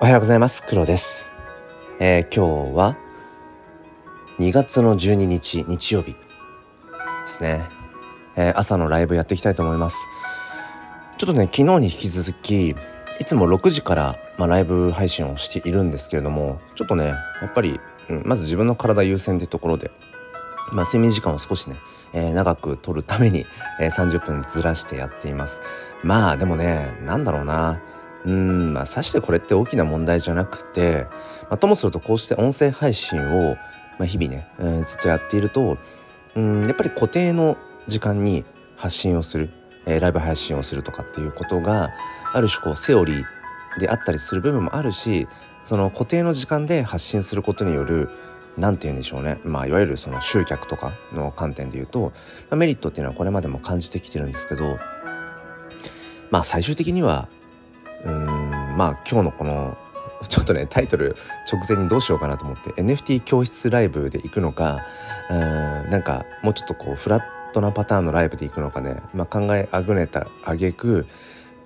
[0.00, 0.62] おはようございます。
[0.62, 1.28] 黒です、
[1.98, 2.96] えー、今日は
[4.38, 6.18] 2月の12日日曜日で
[7.26, 7.64] すね、
[8.36, 10.06] えー、朝のライブやっていきたいと思います。
[11.18, 12.76] ちょっとね昨日に引き続き
[13.18, 19.90] いつも6時から、まあ、ライブ配信をしているんですけれどもちょっとねやっぱり、うん、まず自分の体優先ってところで、
[20.72, 21.76] まあ、睡眠時間を少しね、
[22.12, 23.46] えー、長く取るために、
[23.80, 25.60] えー、30分ずらしてやっています。
[26.04, 27.80] まあでもねなんだろうな。
[28.24, 31.06] うんまあさしてこれって大きな問題じゃなくて、
[31.42, 33.54] まあ、ともするとこうして音声配信を、
[33.98, 35.78] まあ、日々ね、えー、ずっとやっていると
[36.34, 38.44] うんやっぱり固定の時間に
[38.76, 39.50] 発信をする、
[39.86, 41.90] えー、ライブ配信をするとかっていうことが
[42.32, 45.28] ある種こうセオリーであったりする部分もあるし
[45.64, 48.10] その固定の時間で発信することによる
[48.56, 52.10] 何て言うんでしょうね、まあ、いわゆるその集客とかの観点で言うと、ま
[52.52, 54.78] あ、メリットっていうのはこれまでも感じてきてるんですけど
[56.30, 57.28] まあ最終的には
[58.04, 58.26] うん
[58.76, 59.76] まあ今日のこの
[60.28, 61.16] ちょっとねタイトル
[61.50, 64.80] 直前にどうしようかなと思って NFT 教室ライブで行くのか
[65.30, 71.06] うんなんかもうちょっとこうフラットなパターンのライブで行くのかね、まあ、考えあぐねたあげく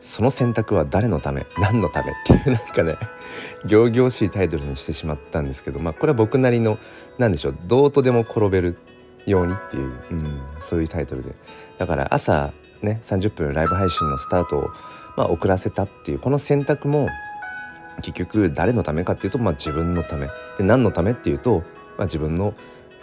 [0.01, 2.97] その選択は誰のため何のため っていうなんかね
[3.71, 6.79] 仰々しいタイトルにしてしまったんですけどまあこれは僕なりの
[7.19, 8.77] 何でしょうどうとでも転べる
[9.27, 11.35] ようにっていう、うん、そういうタイトルで。
[11.79, 14.71] だから朝ね30分ライブ配信のスタートを
[15.17, 17.09] まあ、遅らせたっていうこの選択も
[17.97, 20.29] 結局誰のためかっていうと、まあ、自分のため。
[20.59, 21.59] で何のためっていうと、
[21.99, 22.55] まあ、自分の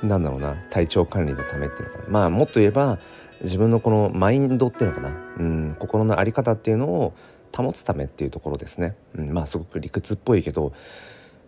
[0.01, 2.09] なんだろうな体調管理のためっていうのかな。
[2.09, 2.99] まあもっと言えば
[3.41, 7.13] 自分のこのマインドっていうのかな、うん、心の在り方っていうのを
[7.55, 10.73] 保つためっていうところですね、うん、まあすごく理屈っぽいけど。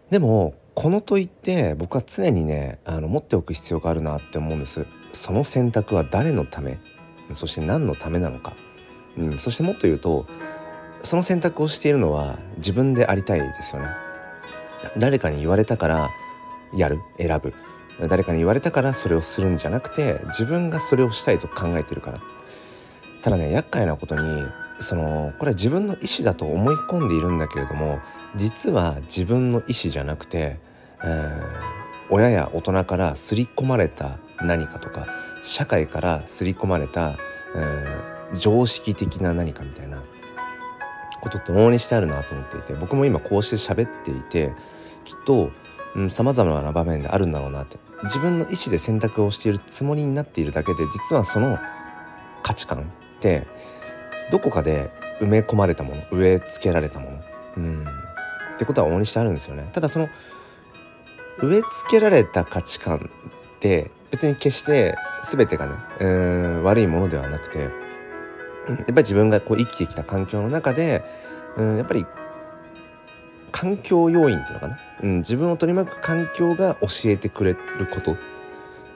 [0.10, 4.86] でもこの問いって僕は常にねあの持っておく必要があるなって思うんです。
[5.14, 6.78] その選択は誰のため？
[7.32, 8.54] そして何のためなのか、
[9.18, 10.26] うん、そしてもっと言うと
[11.04, 13.90] その選択をしているのは自分でありたいですよね。
[14.98, 16.10] 誰かに言われたから
[16.74, 17.54] やる選ぶ。
[18.08, 22.22] 誰かに言われたからそれをするんじゃなくて自分がそれをしたいと考えてるから。
[23.22, 24.46] ただね厄介なことに
[24.80, 28.00] そのこれは自分の意思だと思い込んでいるんだけれども
[28.36, 30.60] 実は自分の意思じゃなくて、
[31.04, 31.50] えー、
[32.10, 35.08] 親や大人から刷り込まれた何かとか
[35.44, 37.18] 社会から刷り込まれた、
[37.56, 40.02] えー、常識的な何かみたいな
[41.22, 44.54] ことって往々にしてあるなと思っていて僕も今こうして喋っていて
[45.04, 45.52] きっと
[46.10, 51.60] さまざまな場面であるんだろうなって自分の意思で選択をしているつもりになっているだけで実はその
[52.44, 52.84] 価値観っ
[53.20, 53.46] て
[54.32, 57.22] どこかで埋め込まれたもの植え付けられたもの
[57.58, 57.86] うん
[58.56, 59.68] ってことは往々にしてあるんですよね。
[59.74, 60.08] ただその
[61.42, 63.10] 植え付けられた価値観
[63.56, 67.70] って別に決して全てがねうん悪いものではなくて
[68.68, 71.04] やっぱり自分がこう生きてきた環境の中で、
[71.58, 72.06] うん、やっぱり
[73.52, 77.60] 環境要因っていうのかな、うん、自分を取り巻く環境が教えてくれる
[77.92, 78.16] こと、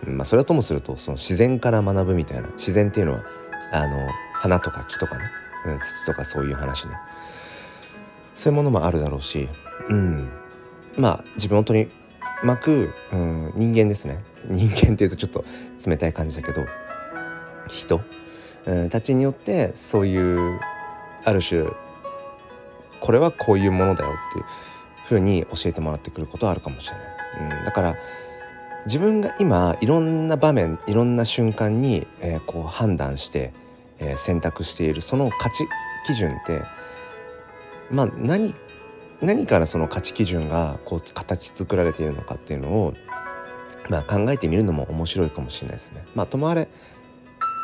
[0.07, 3.23] うんまあ、それはともするとその自然から学ぶみたいな自然っていうのは
[3.71, 5.25] あの花とか木とかね、
[5.65, 6.93] うん、土とかそういう話ね。
[8.35, 9.47] そういうものもあるだろうし、
[9.89, 10.29] うん、
[10.97, 11.91] まあ自分を取り
[12.43, 14.23] 巻く、うん、人間ですね。
[14.47, 15.45] 人間っていうとちょっと
[15.87, 16.65] 冷たい感じだけど
[17.67, 18.01] 人
[18.89, 20.59] たちによってそういう
[21.23, 21.65] ある種
[22.99, 24.45] これはこういうものだよっていう
[25.05, 27.59] ふうに教えてもらってくることはあるかもしれない。
[27.59, 27.95] うん、だから
[28.85, 33.53] 自分が今いろんな場面いろんな瞬間に、えー、こう判断して、
[33.99, 35.67] えー、選択しているその価値
[36.05, 36.63] 基準って
[37.91, 38.53] まあ何
[39.21, 42.93] 何からその価値基準がこう形作られているのかっていうのを、
[43.89, 46.05] まあ、考えてみるのも面白いかもしれないですね。
[46.15, 46.67] まあ、ともあれ、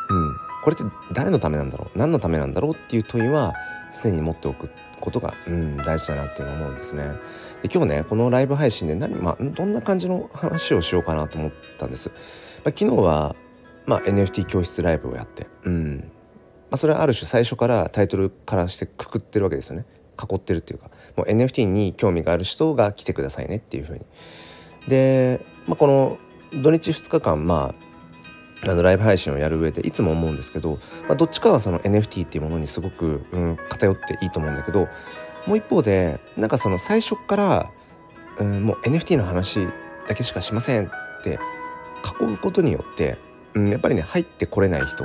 [0.08, 1.98] うん、これって誰のためなんだろう？
[1.98, 3.54] 何のためなんだろうっていう問いは
[4.02, 7.02] 常に持っておくことが、うん、大事だなっていうのを思うんですね。
[7.62, 12.08] で今日ねこのライブ配信で何、まあ、どんな感じの話をしようかなと思ったんです。
[12.08, 12.18] まあ、
[12.68, 13.34] 昨日は、
[13.86, 15.96] まあ、NFT 教室ライブをやって、うん
[16.70, 19.84] まあ、それはある種最初からタイトルからしてくくってるわけですよね
[20.18, 24.06] 囲ってるっていうかもう NFT に興味がある人が来てくださいねっていうふうに。
[24.88, 26.18] で、まあ、この
[26.62, 27.81] 土日2日間まあ
[28.66, 30.78] あのライブ配信をやる上でいつも思うんですけど、
[31.08, 34.88] まあ、どっちかはその NFT っていうものにすごく、うん、偏っていいと思うんだけど
[35.46, 37.70] もう一方でなんかその最初から、
[38.38, 39.66] うん、もう NFT の話
[40.08, 40.90] だけしかしませんっ
[41.22, 41.38] て
[42.20, 43.18] 囲うことによって、
[43.54, 45.04] うん、やっぱりね入ってこれない人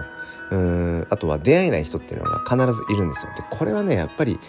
[0.51, 3.31] うんあとは出会えない人っていうのが必ずいるんですよ。
[3.35, 4.39] でこれはねやっぱり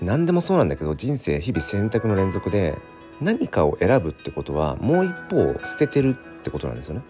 [0.00, 2.78] 何でもそうなんだけど人生日々選択の連続で
[3.20, 7.02] 何かを選ぶってことはもう一方捨ててるってことなんですよね。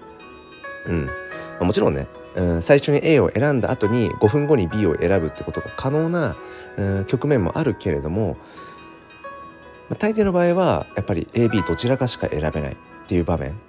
[0.86, 1.10] うん。
[1.60, 6.36] もちろんね、うん、最初に A を選んだ後に5分後に B を選ぶってことが可能な、
[6.76, 8.36] うん、局面もあるけれども
[9.88, 12.76] まあ、大抵の場合はやっぱり AB どちらかしか選べないっ
[13.06, 13.60] ていう場面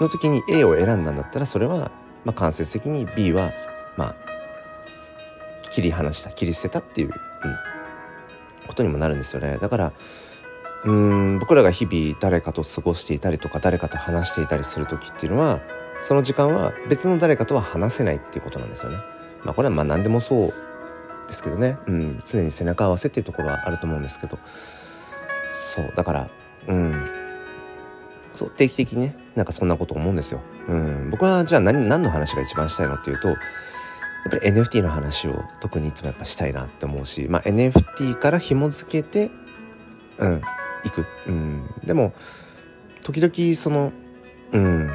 [0.00, 1.90] の時に A を選んだんだったらそれは
[2.24, 3.50] まあ間接的に B は
[3.96, 4.16] まあ
[5.70, 7.14] 切り離した切り捨てたっていう、うん、
[8.66, 9.58] ことにもなるんですよね。
[9.60, 9.92] だから
[10.84, 15.60] うん僕らが日々誰かと過ごしていたりとか誰かと話していたりする時っていうのは
[16.04, 18.98] その時間は別の誰かとは話せないっていうことなんですよね。
[19.42, 20.54] まあこれはまあ何でもそう
[21.28, 24.38] ですけどね、うん、常に背中合わせっていうところはあると思うんですけど。
[25.48, 25.92] そう。
[25.96, 26.30] だから
[26.68, 27.08] うん。
[28.34, 28.50] そう。
[28.50, 30.42] 定期的にねなんかそんなこと思うんですよ。
[30.68, 33.38] うん、僕はじゃあ何何の話が一番したいのっていうとやっ
[34.30, 39.30] ぱり NFT の話を特にいつもやっぱしたいなって思うし、まあ、NFT から紐付けて
[40.18, 40.42] うん。
[40.84, 42.12] 行く、うん、でも
[43.02, 43.90] 時々その
[44.52, 44.92] うん。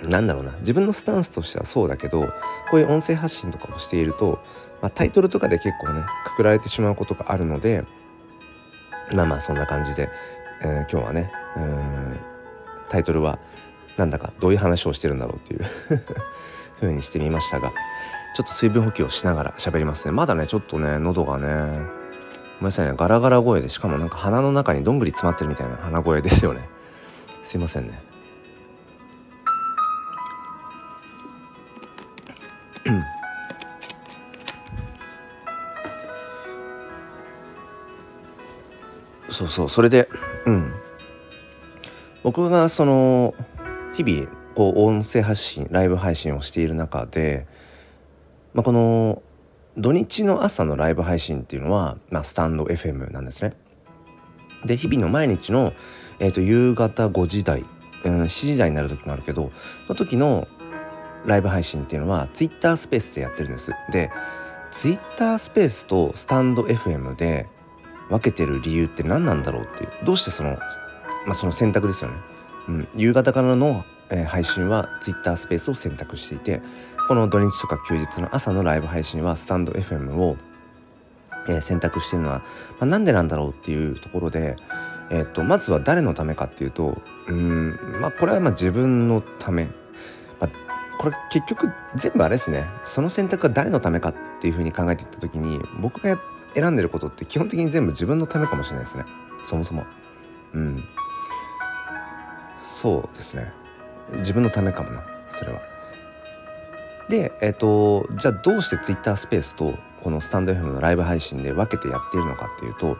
[0.00, 0.52] なんだろうな。
[0.60, 2.26] 自分のスタンスとしてはそうだけど
[2.70, 4.40] こういう音声発信とかをしていると、
[4.80, 7.84] まあ、タイトルとかで結構ねくくられてしまうことがあるので
[9.14, 10.10] まあまあそんな感じで、
[10.62, 12.16] えー、今日はねうん
[12.88, 13.38] タイトルは
[13.96, 15.60] なんだかどういう話をしてるんだろうっていう
[16.80, 17.72] 風にしてみましたが
[18.34, 20.12] ちょっと水分補給をしながら喋りますね。
[20.12, 26.68] まだねちょっとね喉がねごめんなさいねガラガラ声でしかもなんか鼻の中にどんぐり詰まってるみたいな鼻声ですよね。
[27.42, 28.07] すいませんね。
[39.28, 40.08] そうそうそれで
[40.46, 40.72] うん
[42.22, 43.34] 僕がその
[43.94, 47.46] 日々こう音声発信ライブ配信をしている中で、
[48.54, 49.22] まあ、この
[49.76, 53.52] 土日の朝のライブ配信っていうのは、まあ、スタンド FM なんですね。
[54.64, 55.72] で日々の毎日の、
[56.18, 57.64] えーと、夕方5時台、
[58.04, 59.52] うん、7時台になる時もあるけど
[59.88, 60.48] の時の
[61.28, 63.72] ライブ配信っていうのは Twitter スペースでやってるんです。
[63.90, 64.10] で
[64.70, 67.46] Twitter スペースとスタンド FM で
[68.08, 70.58] 分けてる理由って何なんだろうっていうどうしてその,、ま
[71.30, 72.16] あ、その選択ですよね。
[72.68, 76.60] うん、夕方からの、えー、配信は Twitter スペースを選択していて
[77.08, 80.36] この土日とか休日の朝のライブ配信はスタンド FM を、
[81.48, 82.44] えー、選択してるのは、ま
[82.80, 84.56] あ、なんでなんだろうっていうところで、
[85.10, 89.64] えーと、まずは誰のためかっていうとうんまあこれはまあ自分のため、
[90.38, 90.50] まあ、
[90.98, 92.66] これ結局全部あれですね。
[92.84, 96.18] その選択は誰のためかっていうふうに考えていった時に僕が
[96.54, 99.04] 選んでることって基本的に全部自分のためかもしれないですね。
[99.42, 99.86] そもそも。
[100.54, 100.84] うん。
[102.58, 103.52] そうですね。
[104.16, 105.04] 自分のためかもな。
[105.28, 105.60] それは。
[107.08, 112.96] で、えっ、ー、と、じゃあどうして Twitter スペースとこのスタンド FM のライブ配信で分けてやっているのかっていうと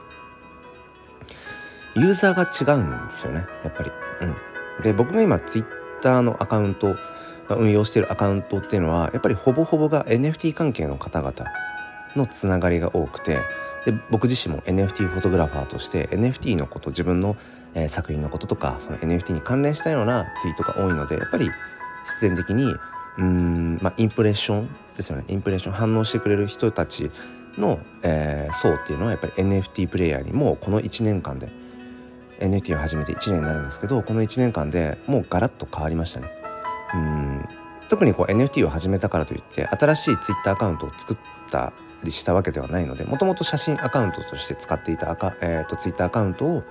[1.95, 3.47] ユーザーが違うんですよね。
[3.65, 3.91] やっぱり。
[4.21, 6.97] うん、で僕が今 Twitter のアカウント
[7.57, 11.33] 運用しているアカウントっていうのはやっぱりほぼほぼが NFT 関係の方々
[12.17, 13.39] のつながりが多くて
[13.87, 17.37] で僕自身も NFT フォトグラファーとして NFT のこと自分の、
[17.75, 21.51] えー、作品のこととかその NFT に関連したようなツイートが多いのでやっぱり
[22.05, 22.75] 必然的に
[23.19, 27.11] うんまあインプレッションですよねインプレッション反応してくれる人たち
[27.57, 31.49] の、えー、層っていうのはやっぱり NFT プレイヤーにもこの1年間で
[32.41, 36.38] NFT を始めて1年になるんですけどこの1年間でもうガラッと変わりましたね。
[36.95, 37.49] うん。
[37.89, 41.17] 特にこう NFT を始めたからといって新しい Twitter アカウントを作っ
[41.51, 41.73] た
[42.05, 45.09] りしたわけではないのでもともと写真アカウントとして使っていた、
[45.41, 46.63] えーと、と Twitter アカウントを、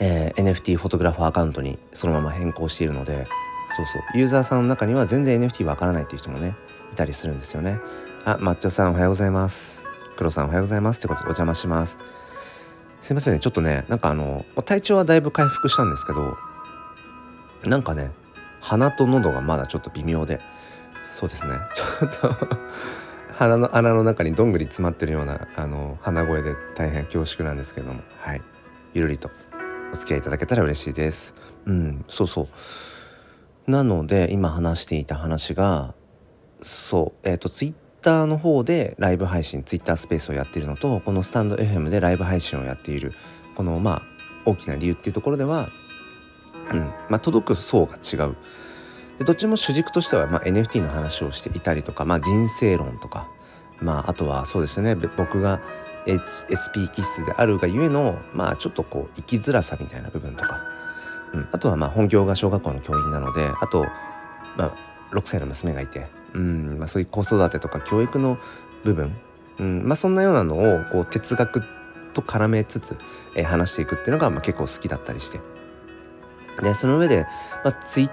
[0.00, 3.26] えー、NFT フォトグラファーアカウントにそのまま変更しているので
[3.68, 4.02] そうそう。
[4.14, 6.56] ユーザーさんの中には全然 NFT わからないっていう人もね
[6.92, 7.78] いたりするんですよね。
[8.24, 9.84] あ抹茶さんおはようございます。
[10.16, 10.98] 黒さんおはようございます。
[10.98, 11.98] ってことでお邪魔します。
[13.00, 13.40] すいませんね。
[13.40, 16.36] ちょっとねなんかあの体調はだいぶ回復したんですけど
[17.64, 18.10] なんかね
[18.60, 20.40] 鼻と喉がまだちょっと微妙で
[21.10, 21.54] そうですね。
[21.74, 22.36] ちょっと
[23.34, 28.02] 鼻の穴の中にどんぐり詰まってるようなあの鼻声で大変恐縮なんですけれども。
[28.20, 28.42] はい。
[28.94, 29.30] ゆるりと
[29.92, 31.34] お付き合いいただけたら嬉しいです。
[31.66, 32.04] うん。
[32.06, 32.42] そうそ
[33.66, 33.70] う。
[33.70, 35.94] なので今話していた話が
[36.62, 37.28] そう。
[37.28, 43.12] えっ、ー、とツイッターの方でライブ配信ツイッタースペースをやっているのとこのスタンド FM でライブ配信をやっている
[43.56, 44.02] このまあ
[44.44, 45.70] 大きな理由っていうところでは、
[46.72, 46.80] うん。
[47.08, 48.36] まあ、届く層が違う。
[49.18, 53.28] でどっちも主軸としては、まあ、NFT の話をしていたりとか、まあ、人生論とか、
[53.80, 54.94] まあ、あとはそうですね。
[54.94, 55.60] 僕が
[56.06, 60.60] SP 気質であるがゆえの、まあ、ちょっとこう生きづらさみたいな部分とか。
[61.32, 63.86] うん、あとはまあ本業が小学校の教員なのであと、
[64.56, 64.74] まあ、
[65.12, 66.78] 6歳の娘がいて、うん。
[66.78, 68.38] まあ、そういう子育てとか教育の
[68.84, 69.16] 部分、
[69.58, 69.82] うん。
[69.86, 71.62] まあ、そんなようなのをこう哲学
[72.14, 72.96] と絡めつつ、
[73.36, 75.40] えー、話していくっていうのがまあ結構好きだったりして。
[76.60, 77.26] でその上で、
[77.64, 78.10] まあ、ツイッ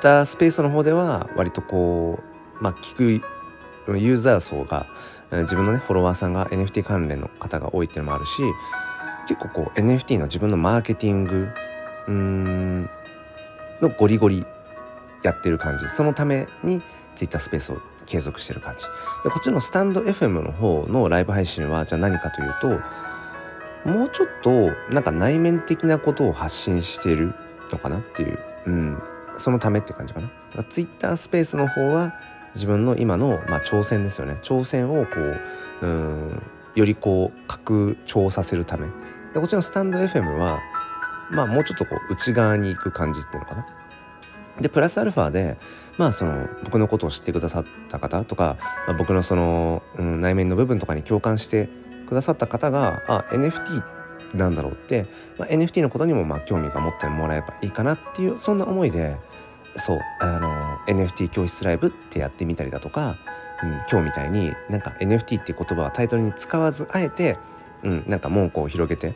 [0.00, 2.20] タースペースの方では割とこ
[2.58, 4.86] う、まあ、聞くユーザー層が
[5.30, 8.42] 自分のねフォロワーさんが NFT 関連の方が多いっていうのもあるし
[9.28, 11.48] 結構こう NFT の自分のマーケティング
[12.08, 12.90] うん
[13.80, 14.44] のゴリゴリ
[15.22, 15.88] やってる感じ。
[15.88, 16.80] そのために
[17.14, 18.86] Twitter スペースを継続してる感じ。
[19.24, 27.34] でこっちのスタンド FM の方のライブ配信はじゃあ何かというともうちょっとなんか内面的なことを発信してる
[27.70, 29.02] のかなっていう、うん、
[29.36, 30.26] そのためって感じかな。
[30.26, 32.14] だから Twitter スペースの方は
[32.54, 35.12] 自分の今の、まあ、挑戦ですよね挑戦をこ
[35.82, 36.42] ううん
[36.74, 38.92] よりこう拡張させるためで
[39.34, 40.60] こっちのスタンド FM は
[41.30, 43.66] まあもうちょっとこう内側に行く感じっていうのかな。
[44.60, 45.56] でプラスアルファで
[45.98, 48.56] まあその僕のことを知ってくださった方とか、
[48.88, 51.68] まあ、僕のその、うん、内面の部分とかに共感して
[52.08, 53.97] くださった方があ NFT っ
[54.34, 55.06] なんだろうって、
[55.38, 59.16] まあ、NFT のことにもまあ興味が持ってもらえばいいかなっていうそんな思いで
[59.76, 63.18] そうあの NFT 教室ライブってやってみたりだとか、
[63.62, 67.38] うん、今日みたいになんか NFT っていう言葉はタイトルに使わずあえて、
[67.82, 69.14] うん、なんか門戸を広げて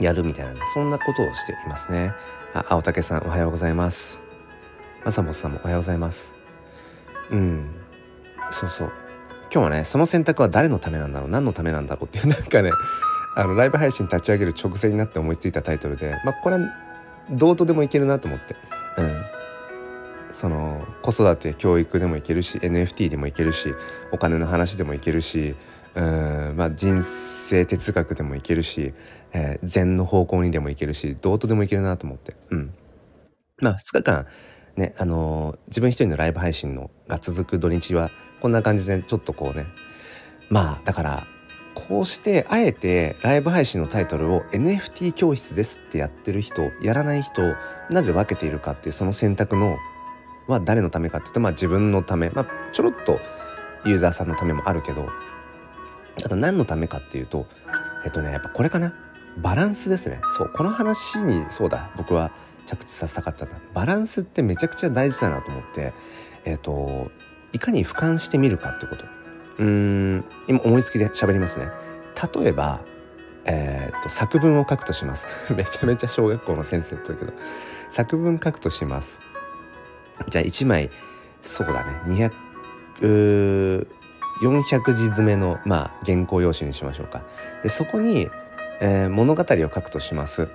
[0.00, 2.12] やるみたいな、そんなことをしていますね。
[2.54, 4.22] あ青竹さんおはようございます。
[5.04, 6.34] まさもさんもおはようございます。
[7.30, 7.68] うん
[8.50, 9.07] そうそう
[9.52, 12.70] 今日はねその選択は誰のためなんだろう何のためなんだろうっていうなんかね
[13.34, 16.74] あのライブ配信立ち上げる直前になって思いついたタイトルでまあこれは
[17.30, 18.56] どうとでもいけるなと思って。
[18.98, 19.24] うん。
[20.30, 23.74] その子育て教育でもいけるし NFT でもいけるし
[24.12, 25.54] お金の話でもいけるし
[25.94, 28.92] うんまあ人生哲学でもいけるし、
[29.32, 32.36] えー、禅の方向にでもいけるしどうとでもいけるなと思って。
[32.50, 32.74] うん。
[33.60, 34.26] まあ2日間
[34.76, 39.66] ねあのー、自分一人のライブ配信のが続く土日はこんな感じでちょっとこうね。
[40.50, 41.26] まあだから
[41.74, 47.42] こうしてあえてライブ配信のタイトルを NFT 教室ですってやってる人やらない人
[47.90, 49.76] なぜ分けているかっていうその選択の
[50.46, 52.30] は誰のためかっていうとまあ自分のため。
[52.30, 53.20] まあちょろっと
[53.84, 55.08] ユーザーさんのためもあるけど
[56.24, 57.46] あと何のためかっていうと
[58.04, 58.92] えっとねやっぱこれかな。
[59.36, 60.20] バランスですね。
[60.30, 61.90] そうこの話にそうだ。
[61.96, 62.32] 僕は
[62.66, 63.56] 着地させたかったんだ。
[63.72, 65.92] バランスってめちゃくちゃ大事だなと思って
[66.44, 67.10] えっと
[67.52, 69.04] いかに俯瞰してみるかってこと。
[69.58, 71.68] うーん今思いつきで喋りますね。
[72.34, 72.80] 例えば
[73.50, 75.26] えー、と作文を書くとします。
[75.54, 77.32] めちゃめちゃ小学校の先生っぽいけど。
[77.88, 79.20] 作文書くとします。
[80.28, 80.90] じゃあ1枚
[81.40, 82.30] そうだね。
[83.00, 83.86] 200
[84.42, 87.22] 400字詰めの、まあ、原稿用紙にしましょうか。
[87.62, 88.30] でそこに、
[88.80, 90.48] えー、物語を書くとします。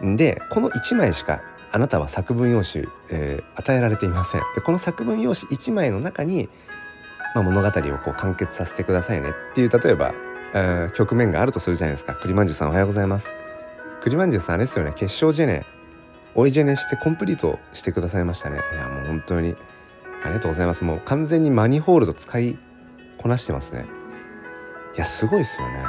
[0.00, 1.42] でこの1枚しか
[1.72, 4.40] あなたは作文用紙、えー、与えられていません。
[4.54, 6.48] でこの作文用紙1枚の中に、
[7.34, 9.30] まあ、物語をこう完結させてくださいね。
[9.30, 10.14] っていう例えば、
[10.54, 12.14] えー、局面があるとするじゃないですか。
[12.14, 13.34] 栗まんじゅうさんおはようございます。
[14.00, 14.92] 栗まんじゅうさんあれですよね。
[14.92, 15.64] 決勝ジェネ
[16.34, 18.60] 追いジェネしてコンプリートしてくださいましたね。
[18.72, 19.56] いやもう本当に
[20.22, 20.84] ありがとうございます。
[20.84, 22.58] もう完全にマニホールド使い
[23.18, 23.86] こなしてますね。
[24.94, 25.84] いやすごいですよね。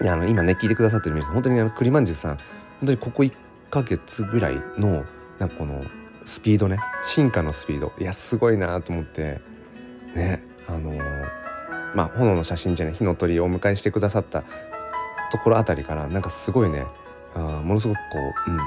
[0.00, 3.32] いやあの今ね聞いてくださってる皆さん本当にあの栗まんじゅうさん本当にここ1
[3.72, 5.04] ヶ月ぐらいの
[5.38, 5.82] なんかこの
[6.26, 7.92] スピードね進化のスピード。
[7.98, 9.40] いやすごいなと思って。
[10.14, 14.44] ねあのー、まあ炎の写真じゃない火の鳥をお迎えしてくださった
[15.32, 16.84] ところあたりからなんかすごいね
[17.34, 18.02] あものすごくこ
[18.46, 18.58] う、うん、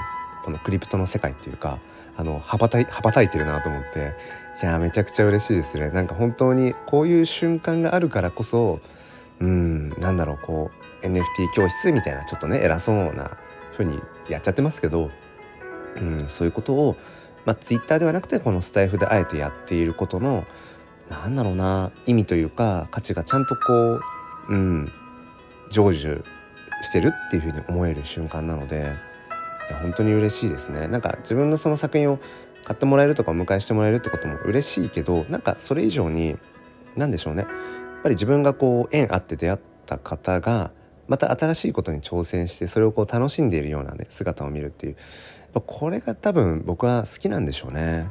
[0.44, 1.78] このクリプトの世界っていうか
[2.18, 4.14] あの羽ばたい羽ばたいてるなと思って。
[4.64, 5.90] いやめちゃくちゃ嬉しいですね。
[5.90, 8.80] なんか本当にこういう瞬間があるからこそ
[9.40, 10.72] うんなんだろうこ
[11.04, 11.22] う NFT
[11.54, 13.38] 教室みたいなちょっとね偉そうな
[13.78, 15.12] 風にやっちゃってますけど、
[15.96, 16.96] うん、そういうことを、
[17.46, 20.46] まあ、ツイッターではなくてこのスタイフであえてやっていることの
[21.10, 24.02] なんだろうな意味というか価値がちゃんとこう、
[24.50, 24.92] うん、
[25.70, 26.24] 成就
[26.82, 28.94] してるっていうふうに思える瞬間なので
[29.82, 30.88] 本当に嬉しいですね。
[30.88, 32.20] なんか自分のその作品を
[32.66, 36.38] 買ってもらえるとかお迎えしてもらえるってことも嬉しいけどなんかそれ以上に
[36.96, 40.72] 何でしょうねやっぱり自分がこう縁あって出会った方が
[41.08, 44.96] また新しいことに挑戦してそれをこう楽しんでいるようなね姿を見るっていう。
[45.66, 48.08] これが多分僕は好きなんでしょうね。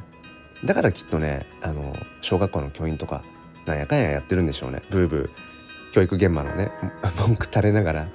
[0.63, 3.23] だからきっとねあの小学校の教員とか
[3.65, 4.81] なんやかんややってるんでしょうね。
[4.89, 6.71] ブーブー教育現場のね
[7.19, 8.07] 文句垂れながら。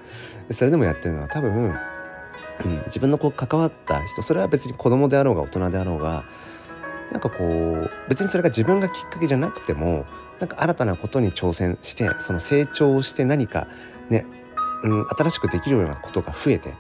[0.51, 6.25] それでもやってるのは多分、うん、自分のこう関わった人それは別に子供であろうが大人であろうが
[7.13, 10.07] なんかこう別にそれが自分がきっかけじゃなくても
[10.39, 13.69] なんか新たなことに挑戦してその成長をして何か
[14.09, 14.27] ね
[14.83, 16.75] うん、新しくできるようなことが増えて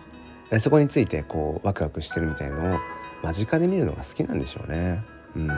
[0.59, 2.79] そこについてこうワクワクしてるみたいのを
[3.23, 5.05] 間近で見るのが好きなんでしょうね。
[5.37, 5.51] うん、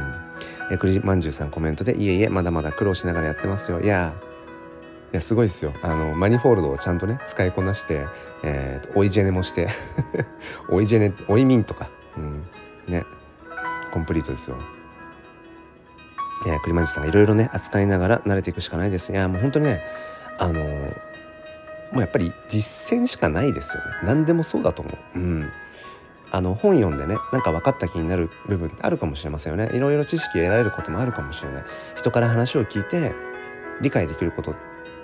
[0.71, 4.13] え栗まんじゅうさんコメントで「いえいえまだまだ苦労しながらやってますよ」いや
[5.13, 8.07] いやすごいですよあのマニフォールドをちゃんとね使いこなして、
[8.43, 9.69] えー、追いジェネもして
[10.69, 12.45] 追いジェネ追いミンとか、うん、
[12.87, 13.07] ね
[13.95, 14.57] コンプリートですよ。
[16.45, 19.81] いや栗まんじゅうさんがいろいろね扱いながら慣れていくしかないですいやもう本当にね
[20.39, 20.61] あの
[21.93, 23.91] もうやっぱり実践しかないですよね。
[24.03, 25.19] 何でもそうだと思う。
[25.19, 25.53] うん。
[26.31, 29.77] あの本読んでねなんか分かった気になる部分ってあるかもしれませんよね。
[29.77, 31.65] いろいろ知識得られることもあるかもしれない。
[31.95, 33.13] 人から話を聞いて
[33.83, 34.55] 理解できること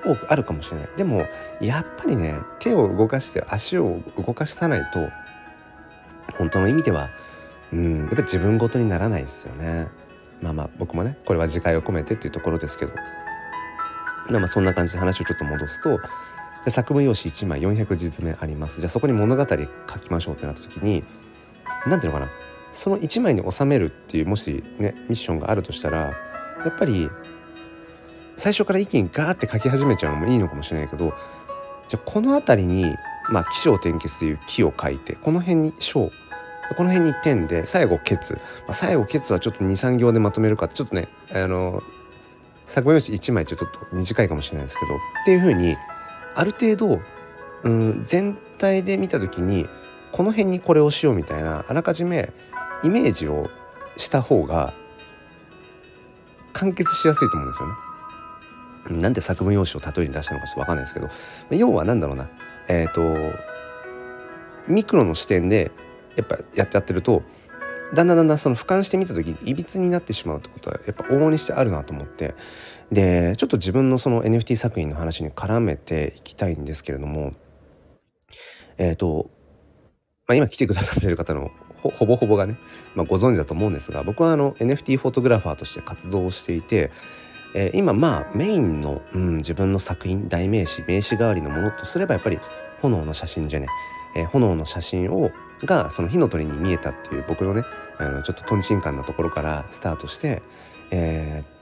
[0.07, 0.89] 多くあるかもしれない。
[0.97, 1.27] でも
[1.61, 5.11] やっぱりね手を動かして足を動かさないと
[6.39, 7.11] 本当の意味では
[7.73, 9.89] うんやっぱり自分ごとにならないですよね。
[10.41, 12.95] まあまあ僕もねこれは自戒を込めてっていうところですけど。
[14.31, 15.99] まあまあそんな感じで話をちょっと戻すと
[16.69, 18.81] じゃ作文用紙1枚400字詰めあります。
[18.81, 21.03] じゃあそこに物語書きましょうってなった時に
[21.87, 22.31] 何ていうのかな。
[22.73, 26.15] その1枚に収めるっていうもしねミッションがあるとしたらや
[26.69, 27.09] っぱり
[28.37, 31.15] 最初から一気にガーって書き始めちゃうのもいいのかもしれないけど
[31.89, 32.95] じゃあこの辺りに
[33.31, 36.11] まあ起承転結という木を書いてこの辺に章
[36.77, 41.83] この辺に点で最後ケツ、まあ、最後ケツはちょっと23行でまとめるかちょっとねあの
[42.67, 45.75] 作文用紙1枚ちょっと短いかもしれないですけどっていうふうに
[46.35, 47.01] ある程度、
[47.63, 49.69] うん、全体で見た時に
[50.13, 52.33] この辺にこれをしようみたいなあらかじめ
[52.83, 53.51] イメージを
[53.97, 54.73] した方が
[56.53, 57.75] 完結しやすいと思うんですよね。
[59.01, 61.09] なんで作文用紙を例えに出したのかちょっと分かんないですけど。
[61.51, 62.29] 要は何だろうな。
[62.69, 63.39] えっ、ー、と
[64.67, 65.71] ミクロの視点で
[66.17, 67.23] やっぱやっちゃってると
[67.95, 72.35] だんだんだんだんその俯瞰してみた時にいびつになってしまうってことはやっぱ往々にしてあるなと思って。
[72.93, 77.35] でちょっと自分のその NFT 作品の話に絡めていきたいんですけれども
[78.79, 79.31] えっ、ー、と、
[80.27, 82.57] まあ、今来てくださってる方のほぼほぼがね、
[82.95, 86.91] まあ、ご存知だと思うんですが僕はあの NFT フォトグラファーとして活動していて、
[87.55, 92.41] えー、今まあメインの、うん、自分の作品代名詞名詞代わりのものとすればやっぱり
[92.83, 93.67] 炎の写真じゃね、
[94.17, 95.31] えー、炎の写真を
[95.65, 97.63] がその火の鳥に見えたっていう僕のね
[97.99, 100.43] あのちょっととんちんかんなところからスタートして、
[100.91, 101.58] えー、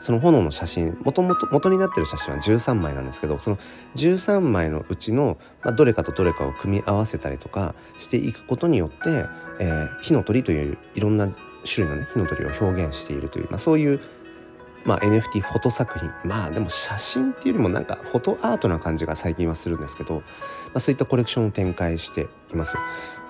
[0.00, 3.58] その炎の写真もともと元になってる写真は13枚なんですけどその
[3.96, 9.26] 13枚のうちの、まあ、どれかとどれかを組み合わせたりとかしていくことによって、
[9.60, 11.28] えー、火の鳥といういろんな
[11.70, 14.00] 種類のね火の鳥を表現しているという、まあ、そういう、
[14.84, 20.22] まあ、NFT フォト作品まあでも写真っていうよりもなんかフォトアートな感じが最近はするんですけど、ま
[20.74, 22.76] あ、そういったコレクションを展開しています。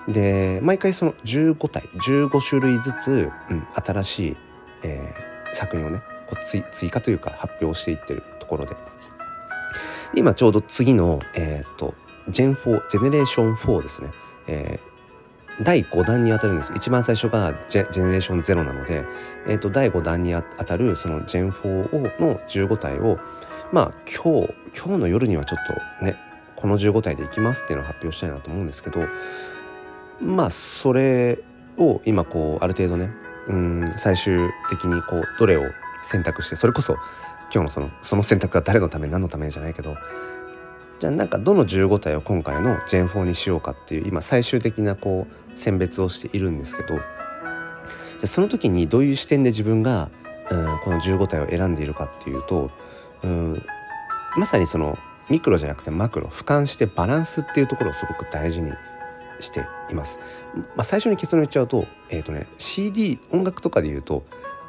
[0.07, 4.37] で毎回その15体15種類ずつ、うん、新しい、
[4.81, 8.75] えー、作品をねこう追加というか発表していってるところで。
[10.13, 11.93] 今ちょうど次の、えーと、
[12.27, 14.09] ジェン4ジェネレーション4ですね、
[14.47, 16.73] えー、第5弾にあたるんです。
[16.75, 19.05] 一番最初がジェジェネレーション0なので、
[19.47, 23.19] えーと、第5弾にあたるそのジェン4の15体を
[23.71, 26.17] まあ今日今日の夜にはちょっとね
[26.55, 29.07] この15体でいきますっていうのを発表したいなと思うんですけど
[30.19, 31.39] まあそれ
[31.77, 33.09] を今こうある程度ね
[33.47, 35.63] うん最終的にこうどれを
[36.01, 36.97] 選択してそれこそ
[37.53, 39.95] 今日のそのその選択が誰のため何のためじゃないけど
[40.99, 47.03] じゃあなんかどの15体を今回のジェン4にしようかっていう今最終的なこう選別をしているんですけどじゃ
[48.23, 50.09] あその時にどういう視点で自分が、
[50.49, 52.69] うん、この15体を選んでいるかっていうと、
[53.23, 53.63] うん、
[54.37, 54.97] まさにその
[55.29, 58.71] ミクロじゃなくてマクロ俯瞰してバランスっていうところをすごく大事に
[59.39, 60.19] しています。
[60.75, 64.23] まあ、最初に結論言っちゃうと,、えーとね、CD 音楽とかで言うと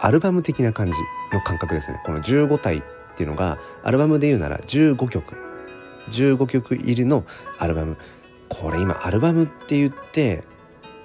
[0.05, 0.97] アルバム的な感じ
[1.33, 2.01] の感覚ですね。
[2.05, 2.83] この15体っ
[3.15, 5.37] ていうのがアルバムで言うなら15曲。
[6.11, 7.25] 15曲入りの
[7.59, 7.97] アルバム。
[8.49, 10.43] これ今アルバムって言って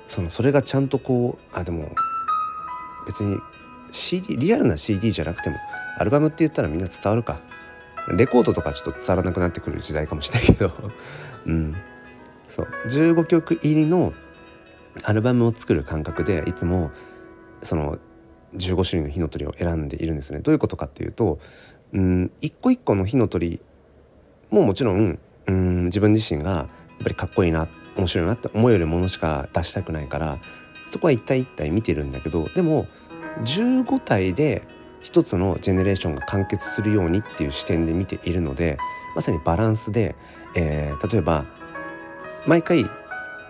[0.08, 1.92] そのそれがちゃんとこうあでも
[3.06, 3.38] 別に
[3.92, 5.58] CD リアルな CD じゃなくても
[6.00, 7.40] アルバムって言ったらみんな伝わるか。
[8.18, 10.92] レコードとかちょっと伝わらなくなってくる時代かもしれないけど。
[11.46, 11.76] うん。
[12.48, 12.68] そう。
[12.88, 14.14] 15曲入りの
[15.04, 16.90] アルバムを作る感覚でいつも
[17.62, 18.00] その
[18.58, 20.39] 15種類の火の鳥を選んでいるんですね。
[20.39, 21.39] どういうことかっていうと
[21.93, 23.62] うん一個一個の火の鳥
[24.50, 26.67] ももちろんうん自分自身がやっ
[27.04, 30.39] ぱりかっこいいな面白いなって思えるものしか出したくないから
[30.88, 32.88] そこは一体一体見てるんだけどでも
[33.43, 34.63] 15体で
[35.02, 38.78] 一つのジェネレーションが完結するようにっていう視点で見ているので
[39.15, 40.15] まさにバランスで、
[40.56, 41.46] えー、例えば
[42.46, 42.89] 毎回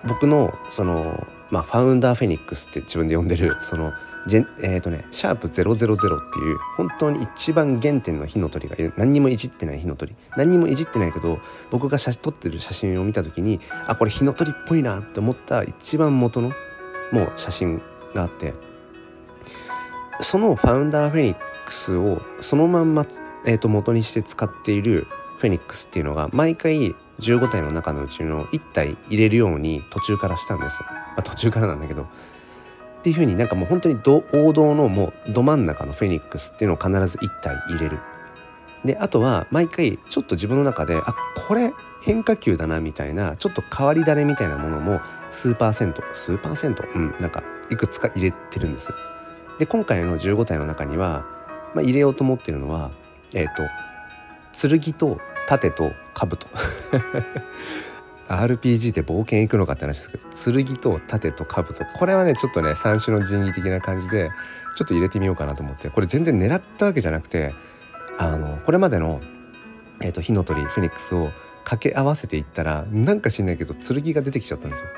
[0.06, 3.94] 僕のその、まあ、ファウンダーフェニックスって自分で呼んでるその
[4.28, 10.16] ジェえーとね、シャープ000っていう本当に一番原点の火の鳥が何にもいじってない火の鳥。
[10.36, 11.40] 何にもいじってないけど
[11.72, 16.52] 僕が写撮ってる写真を見た時にあこれ火の鳥っぽいなって思った一番元の
[17.12, 17.82] もう写真
[18.14, 18.54] があって。
[20.20, 23.06] そのファウンダーフェニックスをそのまんま、
[23.46, 32.08] えー、と元にして使っているフェニックスっていうのが毎回15体の中のうちの1体入れるように途中からしたんです、まあ、途中からなんだけど
[33.08, 33.98] っていう風になんかもう本当に
[34.34, 38.00] 王道のもうど真ん中のフェニックスっていうのを必ず1体入れる。
[38.84, 41.16] であとは毎回ちょっと自分の中であ
[41.48, 48.92] これ変化球だなみたいなちょっと変わり種みたいなものも数パーセント数パーセントうんなんかいくつか入れてるんです。
[49.58, 51.26] で今回の15体の中には、
[51.74, 52.92] まあ、入れようと思ってるのは
[53.34, 55.18] えっ、ー、と剣と
[55.48, 56.48] 盾と兜。
[58.28, 61.86] RPG で冒険行くのかって話ですけど剣と盾と兜。
[61.86, 64.32] これはねちょっとね三種の神器的な感じで
[64.76, 65.90] ちょっと入れてみようかなと思って。
[65.90, 67.54] これ全然狙ったわけじゃなくて
[68.18, 69.22] あのこれまでの、
[70.02, 71.32] えーと、火の鳥フェニックスを
[71.64, 74.90] 掛け合わせていったらなんか知んないけど剣が出てきちゃったんですよ。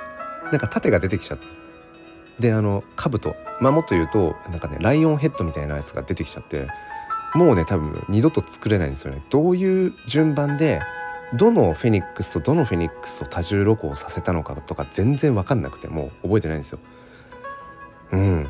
[0.51, 1.47] なんか盾が出てきちゃった。
[2.39, 3.35] であの兜。
[3.59, 6.67] まあもっと言うとなんかねライオンヘッドみたいなやつが出てきちゃって
[7.35, 9.21] もうね多分二度と作れないんですよね。
[9.29, 10.81] どういう順番で
[11.33, 16.79] どのフェニックスとどのフェニックスを多重録音させたのかとか全然分かんなくてもう覚えてないんですよ。
[18.11, 18.47] うん。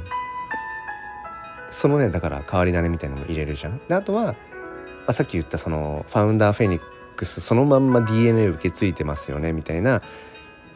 [1.72, 3.80] そのねだから変わり種みたいなのも入れるじゃん。
[3.88, 4.36] であとは、ま
[5.08, 6.82] あ、さっき言ったそのファウンダーフェニッ
[7.16, 10.02] クスそのまんま DNA 受け継いでますよねみたいな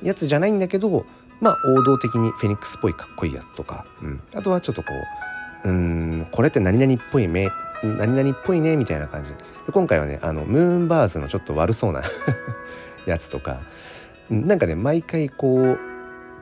[0.01, 1.05] やつじゃないんだけど
[1.39, 4.89] まあ王道的にフェニックスっぽいかっこいいやつとか、うん、あとはちょっとこ
[5.63, 7.47] ううんこれって何々っぽい目
[7.87, 9.37] 何々っぽいねみたいな感じで
[9.71, 12.01] 今回はねあのムーンバーズのちょっと悪そうな
[13.05, 13.61] やつとか
[14.29, 15.79] なんかね毎回こう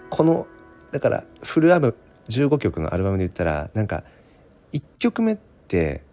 [0.10, 0.47] この
[0.91, 1.95] だからフルアル
[2.30, 4.04] 15曲のアルバムで言ったらなんか
[4.73, 6.04] 1曲目って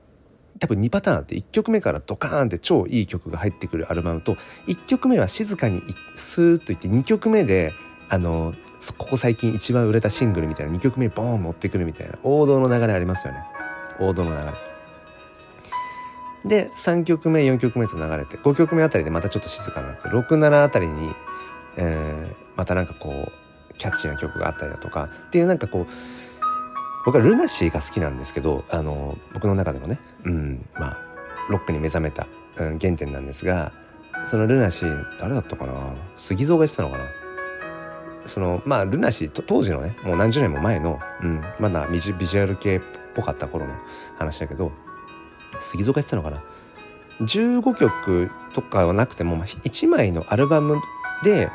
[0.59, 4.37] 多分2パターンあって1曲目からドカーンって超いい曲が入ってくるアルバムと
[4.67, 5.83] 1曲目は静かに
[6.15, 7.73] スーッといって2曲目で
[8.09, 8.55] あの
[8.97, 13.41] ここ最近一番売れたシングルみたいな2曲目ボーン持ってくるみたいな王道の流れありますよね
[14.01, 14.68] 王道の流れ。
[16.45, 21.11] で3曲目4曲目と流れて5曲目あたりでまたちょっと静かになって67あたりに、
[21.77, 25.87] えー、またなんかこうキャッチーな曲があったりだとかっていうなんかこう
[27.05, 30.99] 僕はルナシーが好きなんですけどあの僕の中でもね、うん、まあ
[31.49, 33.73] ロックに目覚めた、うん、原点なんですが
[34.27, 35.95] そのルナシー誰だったかな？
[36.17, 37.05] 杉蔵が言ってたのかな？
[38.27, 42.81] そのまあルナシー当時のねもう何十年も前の、うん、まだビジュアル系っ
[43.15, 43.75] ぽかった頃の
[44.19, 44.73] 話だけど
[45.61, 46.43] 杉蔵が言ってたのかな
[47.21, 50.77] ？15曲とかはなくても1枚のアルバム
[51.25, 51.51] で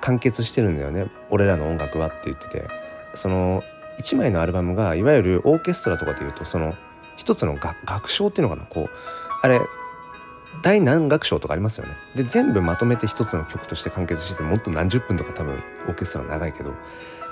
[0.00, 1.10] 完結してるんだよね。
[1.30, 2.68] 俺らの音楽はって言ってて。
[3.14, 3.64] その
[3.98, 6.76] 1枚のアルバムがいわゆるオーケストラとかでいうとその
[7.16, 8.68] 一つの楽章っていうのかな？
[8.68, 8.88] こう
[9.42, 9.60] あれ
[10.62, 11.94] 第何楽章とかありますよね。
[12.14, 16.72] で全部まとめて一つの曲として完結してもっと何十分とか多分オーケストラ長いけど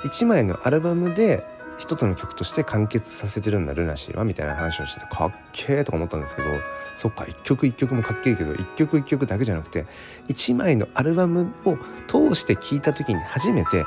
[0.05, 1.47] 1枚のアルバムで
[1.79, 6.49] 一つの曲として完結させてるんだルナシーはみたいな話をしててかっけえとか思ったんですけど
[6.97, 9.87] そっか一曲一曲もかっけえけど一曲一曲だけじゃなくて
[10.29, 13.85] 1枚のアルバムを通して聴いた時に初めて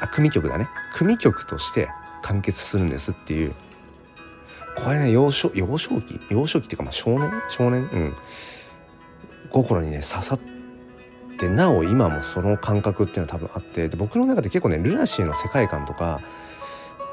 [0.00, 0.68] あ組曲だね。
[0.92, 1.88] 組曲として
[2.22, 3.54] 完結するんですっていう。
[4.76, 6.20] これね幼少幼少期？
[6.30, 7.30] 幼少期っていうかまあ少年？
[7.48, 7.82] 少年？
[7.82, 8.14] うん。
[9.50, 10.40] 心にね刺さっ
[11.38, 16.20] てなお今もその感覚っていうのは多分あってで僕の中で結構ねルナシーの世界観とか、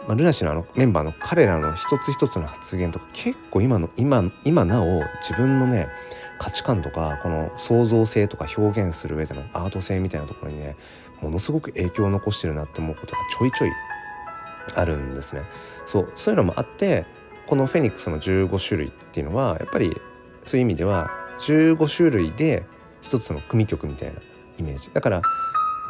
[0.10, 5.88] まあ、ルナシのあのメンバーの彼らの一つ一つの発言とか結構今の今今なお自分のね
[6.40, 10.76] 価値観とかこの創造性とか表現する上でのアート性みたいなところにね
[11.22, 13.72] ものすごく影響を残してるなって思うことがちょいちょい
[14.74, 15.44] あるんですね。
[15.86, 17.06] そうそういうのもあって
[17.46, 19.96] このフェニックスの15種類っていうのはやっぱり
[20.44, 22.66] そういう意味では15種類で
[23.04, 24.20] 一つの組曲みたいな
[24.58, 24.90] イメージ。
[24.92, 25.22] だから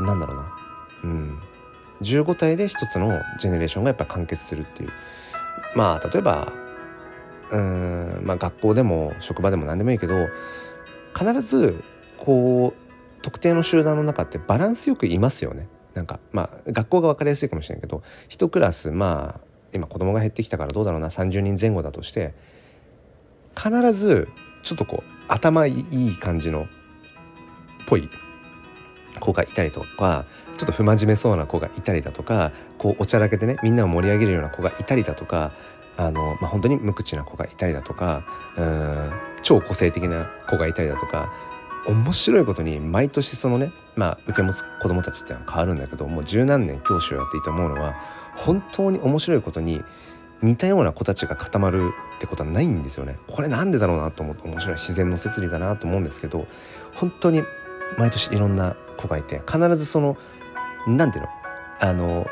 [0.02, 0.58] なんだろうな。
[1.06, 1.40] うん。
[2.02, 4.90] 15体で一つのジェネレーションがやっぱ完結するっていう
[5.76, 6.54] まあ例えば
[7.52, 10.28] うんまあ学校でも職場でも何でもいいけど
[11.18, 11.84] 必ず
[12.18, 15.68] こう特定の集団の中ってバランスよくいますよね。
[15.94, 19.42] なんかまあ学校が分かりやすいかもしれないけど1クラスまあ
[19.74, 22.34] 今子供が減ってきたからどうだろうな30人前後だとして
[23.58, 24.30] 必ず
[24.64, 26.68] ちょっとこう頭いい感じの
[27.88, 28.10] ぽい
[29.20, 30.26] 子がいたりとか
[30.60, 35.54] ちょっと不真面目そうな子がいたりだとかこうおちゃらけてねみんなを盛り上げるような子がいたりだとか
[35.96, 38.24] あの、まあ、本当に無口な子がいたりだとか
[38.58, 41.32] うん超個性的な子がいたりだとか
[41.88, 47.96] 面白いことに毎年そのねまあ受け持つ子どもたちってのは変わるんだけどもう十何年教師をやっていて思うのは
[48.36, 49.82] 本当に面白いことに
[50.42, 53.18] 似たような子たちが固まるってことはないんですよね。
[53.28, 56.48] これなんでだろうなと思って面白い自然の摂理だなと思うんですけど
[56.94, 57.44] 本当に
[57.98, 60.18] 毎年いろんな子がいて必ずその
[60.88, 61.30] 何ていうの？
[61.82, 62.28] あの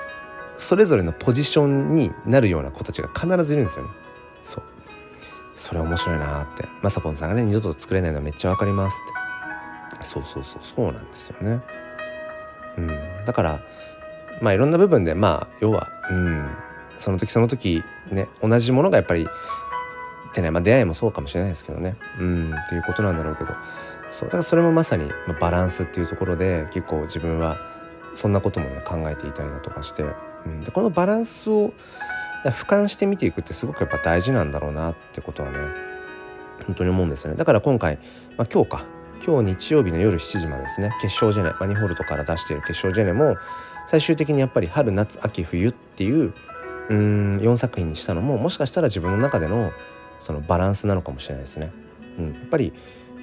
[0.58, 3.92] それぞれのポジションになるような子たちが必ずいるんですよね。
[4.44, 4.64] そう。
[5.56, 6.66] それ面白いなって。
[6.82, 8.96] まさぽんさんがね二度と作れないのはめっちゃわかります
[9.96, 10.04] って。
[10.04, 11.62] そうそうそうそうなんですよね。
[12.78, 12.88] うん、
[13.26, 13.60] だから
[14.42, 16.48] まあいろんな部分でまあ要は、うん、
[16.98, 19.28] その時その時ね同じものがやっぱりっ
[20.34, 21.96] てね、まあ、出会いもそうかもしれないですけどね。
[22.20, 22.54] うん。
[22.54, 23.54] っていうことなんだろうけど。
[24.12, 24.28] そう。
[24.28, 27.58] だからそれもまさにバランスっていうところで結構自分は
[28.18, 30.04] そんなこともね考えていたりだとかして、
[30.46, 31.72] うん、でこのバランスを
[32.44, 35.58] 俯瞰して見ていくってすごくやっぱ大事なんだろうなってことはね
[36.66, 37.38] 本当に思うんですよね。
[37.38, 37.98] だから今回、
[38.38, 38.86] まあ、今日か。
[39.26, 40.92] 今日日曜日の夜7時までですね。
[41.02, 43.36] 決勝ジェネマニホールドから出している決勝ジェネも
[43.88, 46.34] 最終的にやっぱり春夏秋冬っていう
[46.90, 49.72] うん4作品にしたのももしかしたら自分の中での
[50.20, 51.72] そのバランスなのかもしれないですね。
[52.20, 52.74] うん、やっぱり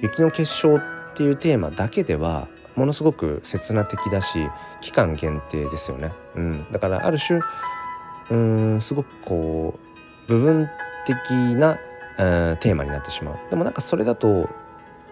[0.01, 0.81] 雪の結晶っ
[1.15, 4.49] ていうテーマだけではものすごく刹那的だし
[4.85, 6.11] 期間限定ですよね。
[6.35, 7.41] うん、だからある種
[8.29, 9.79] うんすごくこ
[10.27, 10.69] う部分
[11.07, 11.17] 的
[11.55, 11.79] な、
[12.19, 13.39] えー、テーマになってしまう。
[13.49, 14.45] でもなんかそれだといわ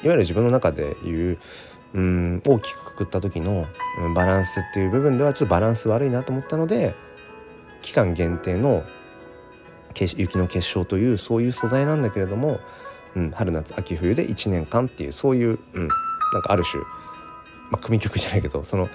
[0.04, 1.38] ゆる自分の中で言う
[1.96, 3.66] うん大きくくくった時の、
[4.16, 6.94] バランスっていう部分ではちょっとバランス悪いなと思ったので
[7.82, 8.84] 期間限定の
[10.00, 12.60] 雪の結晶というそういう素材なんだけれども、
[13.16, 16.84] うん、春夏秋冬で1年間っていうそういう、うん、なんかある種、
[17.72, 18.88] まあ、組曲じゃないけどその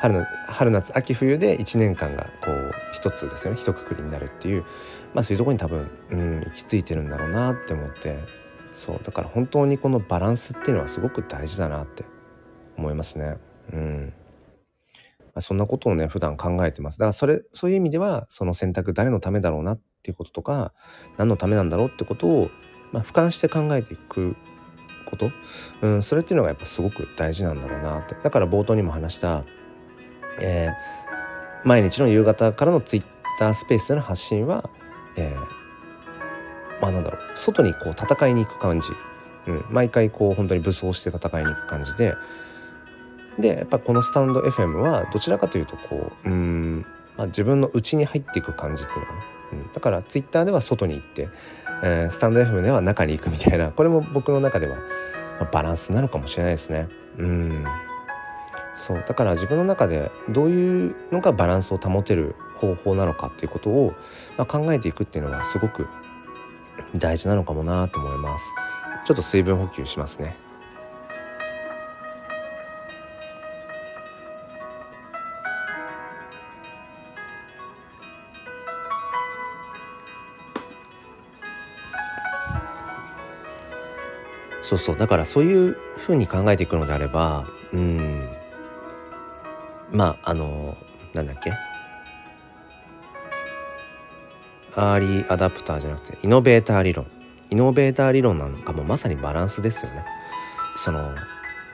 [0.00, 3.60] 春の春夏秋冬で1年間がこう一つですよね。
[3.60, 4.64] 一括りになるっていう、
[5.14, 8.18] まあ、そういうとこに多分、うん、行き着いてるんだろうなって思って。
[8.72, 9.00] そう。
[9.02, 12.04] だから本当にこのバランスっていうのはすごく大事だなって
[12.76, 13.38] 思いますね。
[13.72, 14.12] うん。
[15.36, 16.98] まあ、そんなことをね普段考えてます。
[16.98, 20.72] だからそれそういう意味ではその選択誰のためだろうなっていうこととか
[21.16, 22.50] 何のためなんだろうってことを、
[22.92, 24.36] まあ、俯瞰して考えていく
[25.04, 25.30] こと、
[25.82, 28.14] うん、それっていうのがやっぱすごく大事なんだろうなって。
[28.22, 29.44] だから冒頭にも話した、
[30.40, 33.06] えー、毎日の夕方からのツイッ
[33.38, 34.68] タースペースでの発信は、
[35.16, 38.88] えー、まあなんだろう外にこう戦いに行く感じ、
[39.46, 42.14] うん、毎回こう本当に武装して戦いに行く感じで。
[43.38, 46.86] でやっぱこのスタンド FM はどちらかというとこううん、
[47.18, 49.18] まあ、自分の内に入っていく感じっていうのかな、
[49.52, 51.28] うん、だからツイッターでは外に行って、
[51.82, 53.70] えー、スタンド FM では中に行くみたいな。
[53.70, 54.82] これも僕の中では、ま
[55.42, 56.88] あ、バランスなのかもしれないですね。
[57.18, 57.64] うん。
[58.76, 63.94] そうだから自分の中でどういうのがバランスを保てる方法なのかっていうことを、
[64.36, 65.88] まあ、考えていくっていうのはすごく
[66.94, 68.54] 大事なのかもなと思います。
[69.06, 70.36] ちょっと水分補給しますね。
[84.62, 88.25] そうそうだからそういうふうに考えていくのであればうん
[89.92, 90.76] まああの
[91.14, 91.52] なんだっけ？
[94.74, 97.06] アーリーアダプターじゃなくてイノベーター理論。
[97.48, 100.04] イノベーター理論なんかもまさにバランスですよね。
[100.74, 101.14] その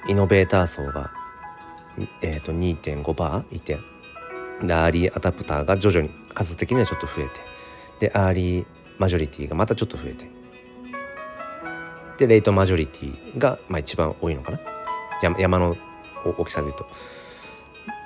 [0.07, 1.13] イノベーター層が、
[2.21, 3.79] えーと、2.5%いて
[4.63, 7.41] でアーリーアダプターが徐々に数的にはちょっと増えて
[7.99, 8.67] でアーリー
[8.99, 10.31] マジョリティがまたちょっと増えて。
[12.19, 14.61] でレイトマジョリティがまあ一番多いのかな？
[15.39, 15.77] 山の
[16.25, 16.87] 大きさでいうと。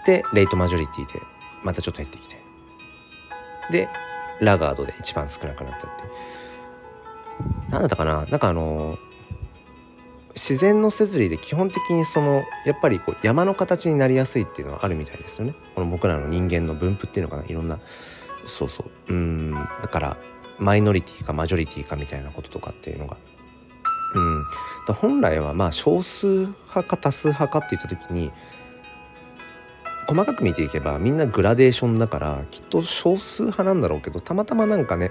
[0.06, 1.20] でレイトマジョリティで
[1.62, 2.36] またちょっと減ってきて。
[3.70, 3.88] で
[4.40, 6.04] ラガードで一番少なくなったって。
[7.70, 8.24] 何だったかな？
[8.26, 8.98] なんかあの
[10.34, 15.54] 自然の摂理で基本的にそのやっぱりこう山の形になりやすいっていうのはあるみたいですよね。
[15.74, 17.44] この僕らの人間の分布っていうのかな？
[17.44, 17.80] いろんな。
[18.44, 19.12] そうそう。
[19.12, 19.52] うん。
[19.52, 20.16] だから
[20.58, 23.16] マイノリティかマジョリティかみたいなこととかっていうのが。
[24.14, 24.44] うん、
[24.94, 28.30] 本来はまあ少数派か多数派かって言った時に
[30.06, 35.10] 細かく見ていけばみんなグラデーションだからきっと少数派なんだろうけどたまたまなんかね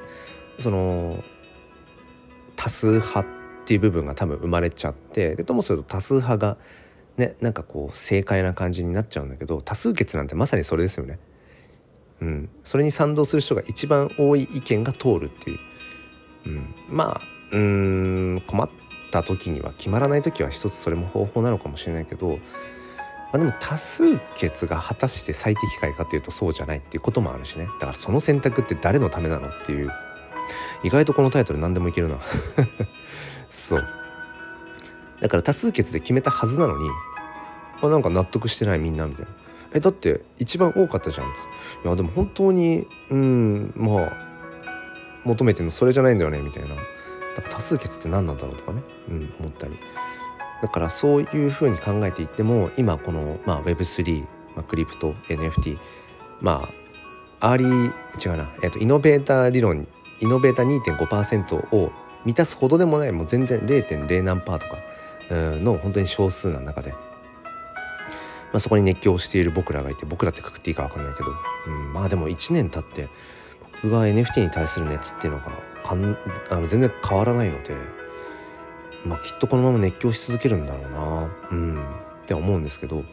[0.60, 1.24] その
[2.56, 3.26] 多数派っ
[3.66, 6.58] ていう部分が多分生まれちゃってでともすると多数派が
[7.18, 11.20] ねなんかこう正解な感じになっちゃうんだけど多数決なんてまさにそれですよね。
[12.22, 15.60] うん、それに賛同する人が一番多い意見が通るっていう、
[16.46, 18.70] うん、まあうん困っ
[19.12, 22.40] た時には決まらない時は一つそれも方法なのかもしれないけど、
[23.36, 27.66] あ、でも多数決が果たして最適解かっていうとそうじゃないっていうこともあるしね。
[27.66, 29.92] だからその選択って誰のためなのっていう。
[30.84, 32.18] 意外とこのタイトル何でもいけるな。
[33.50, 33.88] そう。
[35.20, 36.90] だから多数決で決めたはずなのに
[37.82, 39.32] あなんか納得してないみんなみたいな。
[39.74, 41.28] えだって一番多かったじゃん。
[41.28, 41.30] い
[41.84, 44.14] やでも本当にうんまあ
[45.26, 46.70] 求めてるのそれじゃないんだよねみたいな。
[46.70, 49.78] だから多数決って何なんだろうとかね、うん、思ったり。
[50.66, 54.22] だからそういうふうに考えていっても今この、まあ、Web3、
[54.56, 55.78] まあ、クリプト NFT
[56.42, 56.68] ま
[57.40, 59.88] あアーリー違うな、えー、とイノベーター理論
[60.22, 61.92] イノベーター2.5%を
[62.26, 64.78] 満たすほどでもないもう全然0.0何パーとか
[65.30, 66.98] の本当に少数な中で、ま
[68.54, 71.32] あ、そこに熱狂している僕らがいて僕らってくくっていいか分かんないけど、
[71.68, 73.08] うん、まあでも1年経って
[73.84, 75.52] 僕が NFT に対する熱っていうのが
[75.84, 76.18] かん
[76.50, 77.76] あの全然変わらないので、
[79.06, 81.32] まあ、きっとこのまま熱狂し続けるんだろうな。
[81.52, 81.84] うん。
[82.24, 83.04] って思うんですけど。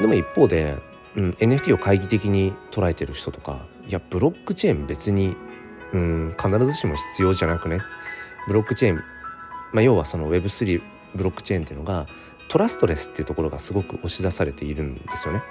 [0.00, 0.78] でも一方で、
[1.14, 5.34] うん、NFT を懐疑的に捉えてる人とかいやブロックチェーン別に、
[5.92, 7.80] うん、必ずしも必要じゃなくね。
[8.46, 8.96] ブロックチェーン、
[9.72, 10.82] まあ、要はその Web3
[11.14, 12.06] ブロックチェーンっていうのが
[12.48, 15.42] トラストレスっていうところがすごく押し出されているんですよね。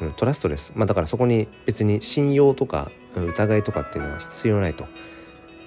[0.00, 4.86] うん、 trustless、まあ、だからそこに別に信用とか疑いとかっていうのは必要ないと、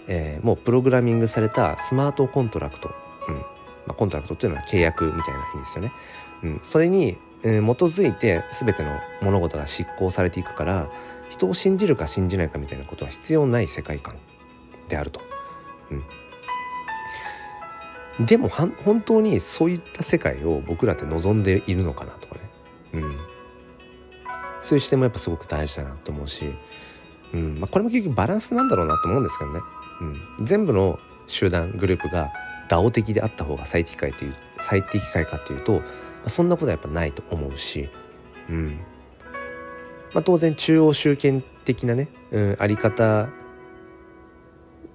[0.08, 2.89] えー、もうプログラミングされたスマートコントラクト、
[3.28, 3.36] うん。
[3.36, 3.43] ま
[3.89, 5.91] あ、コントラクトっていうのは契約みたいな意味ですよね。
[6.43, 10.89] うん、それに、えー、基づいて全ての物事が執行されていくから
[11.30, 14.15] 人を信じるか信じないかみたいなことは必要ない世界観
[14.88, 15.22] であると。
[18.20, 22.41] うん、でも本当にそういった世界を僕らって望んでいるのかなとかね。
[22.93, 23.17] うん。
[24.62, 26.54] そういう視点もやっぱすごく大事だなと思うし、
[27.34, 27.60] うん。
[27.60, 29.62] まあ、これも結局バランスなんだろうなと思うんですけどね、
[30.02, 30.04] う
[30.42, 32.32] ん、全部の集団グループが
[32.70, 35.82] DAO 的であった方が最適解という最適解かっていうと、
[36.28, 37.90] そんなことはやっぱないと思うし、
[38.50, 38.80] うん。
[40.14, 43.30] まあ、当然中央集権的なね、うん、あり方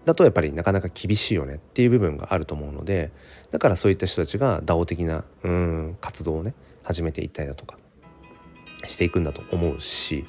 [0.05, 3.12] だとやっぱりなかなか厳しいよねっていう部分があると思うので
[3.51, 7.77] だからそういった人たちが DAO 的な、うん、活動をね始めていったりだとか
[8.87, 10.25] していくんだと思うし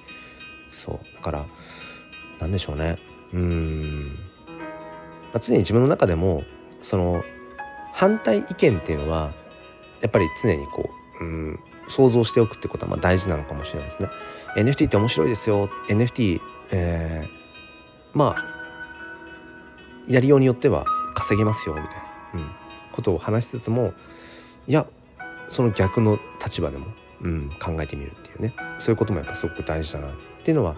[0.69, 1.15] そう。
[1.15, 1.45] だから
[2.39, 2.97] 何でしょうね。
[3.31, 4.19] うん、
[5.33, 6.43] まあ、常に自分の中でも
[6.81, 7.23] その
[7.93, 9.33] 反対意見っていうのは
[10.01, 14.09] やっぱり常にこう、うん、想像しておくってことはまあ大事なのかもしれないですね。
[14.55, 16.39] NFT って面白いですよ NFT、
[16.71, 18.45] えー、まあ
[20.07, 21.99] やりようによっては稼げますよみたい
[22.35, 22.51] な、うん、
[22.91, 23.93] ことを話しつつも
[24.67, 24.85] いや
[25.47, 26.85] その逆の立場でも
[27.23, 30.11] うん、考えてみるっていうねそういうこともやっぱすごく大事だなっ
[30.43, 30.75] ていうのは、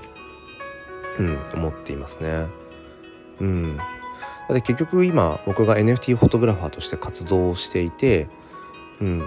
[1.19, 2.45] うん、思っていますね。
[3.39, 3.79] うん、
[4.47, 8.27] だって結局今僕が NFT フォトグラファーとして活動していて、
[9.01, 9.19] うん。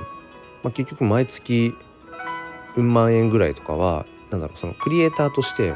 [0.62, 1.74] まあ、結局毎月
[2.76, 5.74] うん万円ぐらいとかはなんだろうそのクリエイターとして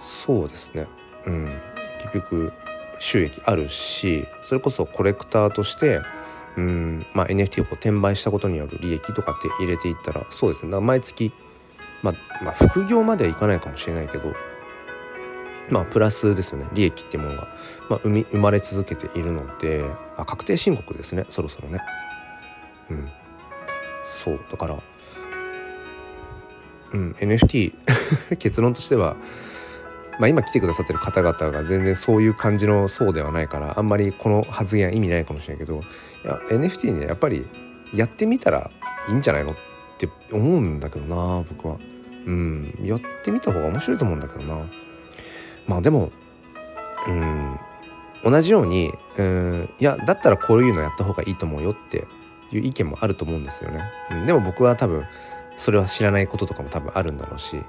[0.00, 0.86] そうですね、
[1.26, 1.60] うん、
[2.00, 2.52] 結局
[2.98, 6.00] 収益あるしそれこそコレクターとして
[6.56, 7.06] うん。
[7.14, 10.80] まあ、NFT をこう転売したことによる利益とかって入れていったらそうですね。
[10.80, 11.32] 毎月、
[12.02, 14.34] まあ、まあ副業まではいかないかもしれないけど
[15.70, 17.48] まあプラスですよね利益っていうものが、
[17.88, 19.84] まあ、生み生まれ続けているので
[20.16, 21.80] あ確定申告ですねそろそろね。
[22.90, 23.08] うん。
[24.04, 24.82] そうだから
[26.92, 27.74] うん NFT
[28.38, 29.16] 結論としては
[30.18, 35.80] まあ、今来てくださってる方々が全然そういう感じの層ではないからあんまりこの発言は意味ないかもしれないけど
[36.24, 37.46] いや NFT ねやっぱり
[37.94, 38.70] やってみたら
[39.08, 39.56] いいんじゃないのっ
[39.96, 41.76] て思うんだけどな僕は。
[42.26, 42.74] うん。
[42.82, 44.66] やってみた方が面白いと思うんだけどな。
[45.68, 46.10] まあでも
[47.06, 47.60] うん
[48.24, 52.08] 同じようにうんいやだったらこういうのやった方がいいと思うよって
[52.50, 53.84] いう意見もあると思うんですよね。
[54.10, 55.04] うん、でも僕は多分
[55.54, 57.56] それは知らないこととかも多分あるんだろうし。
[57.56, 57.64] うん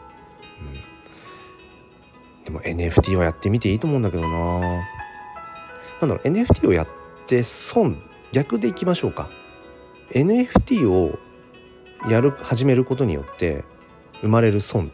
[2.49, 4.79] でも NFT はやってみていいと思うんだけどななん
[6.01, 6.87] だろう NFT をやっ
[7.27, 9.29] て損逆でいきましょうか
[10.13, 11.19] NFT を
[12.09, 13.63] やる始めることによって
[14.21, 14.91] 生まれる損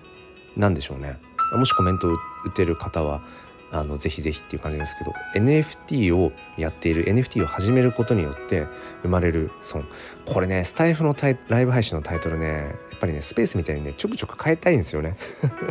[0.57, 1.17] なんでしょうね
[1.57, 2.09] もしコメント
[2.45, 3.21] 打てる方は
[3.71, 8.67] あのぜひぜひっていう感じですけど NFT をやっている NFT を始めることによって
[9.01, 9.85] 生まれる損
[10.25, 11.15] これねスタイフの
[11.47, 12.47] ライブ配信のタイトルね
[12.91, 15.17] やっぱりねスペースみたいにねちょくちょく変えたいんですよね。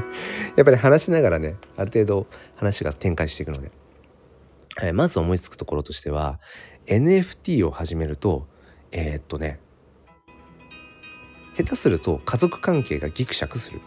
[0.57, 3.71] やっぱり話しながらねある程度話が展開していくので、
[4.77, 6.41] はい、まず思いつくところとしては
[6.87, 8.47] NFT を始めると
[8.93, 9.61] えー、っとね
[11.57, 13.81] 下手すると家族関係がギクシャクする。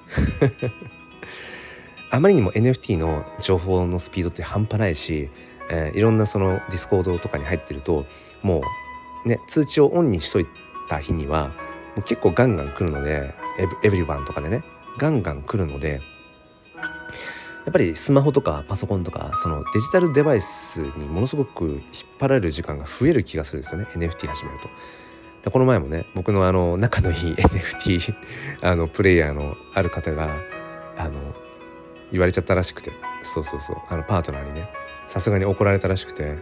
[2.10, 5.30] あまりにも NFT の情報のスピードって半端ないし、
[5.70, 8.06] えー、いろんなその Discord とかに入ってると
[8.41, 8.62] も
[9.26, 10.46] うね通知をオンにしとい
[10.88, 11.54] た日にはも
[11.98, 13.34] う結構ガンガン来るので
[13.84, 14.63] everyone とかでね
[14.98, 16.02] ガンガン来るので
[17.66, 21.82] やっぱりスマホとかパソコンとかそのデジタルデバイスにものすごく引っ
[22.18, 24.70] 張られる時間が増える気がするんですよね NFT 始めると。
[25.43, 28.16] でこの前もね僕のあの仲のいい NFT
[28.62, 30.38] あのプレイヤーのある方が
[30.97, 31.34] あの
[32.12, 32.91] 言われちゃったらしくて。
[33.24, 33.78] そうそうそう。
[33.89, 34.70] あのパートナーにね。
[35.08, 36.38] さすがに怒られたらしくて、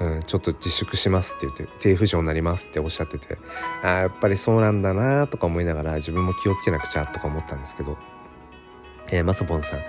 [0.00, 3.38] うん、ちょっと自粛しますって言って低浮上になりますっておっしゃってて。
[3.82, 7.96] あやっぱりそうなんだなとか思いながら自分も気をつけなくちゃとか思ったんですけど、
[9.12, 9.80] えー、マソボンさん。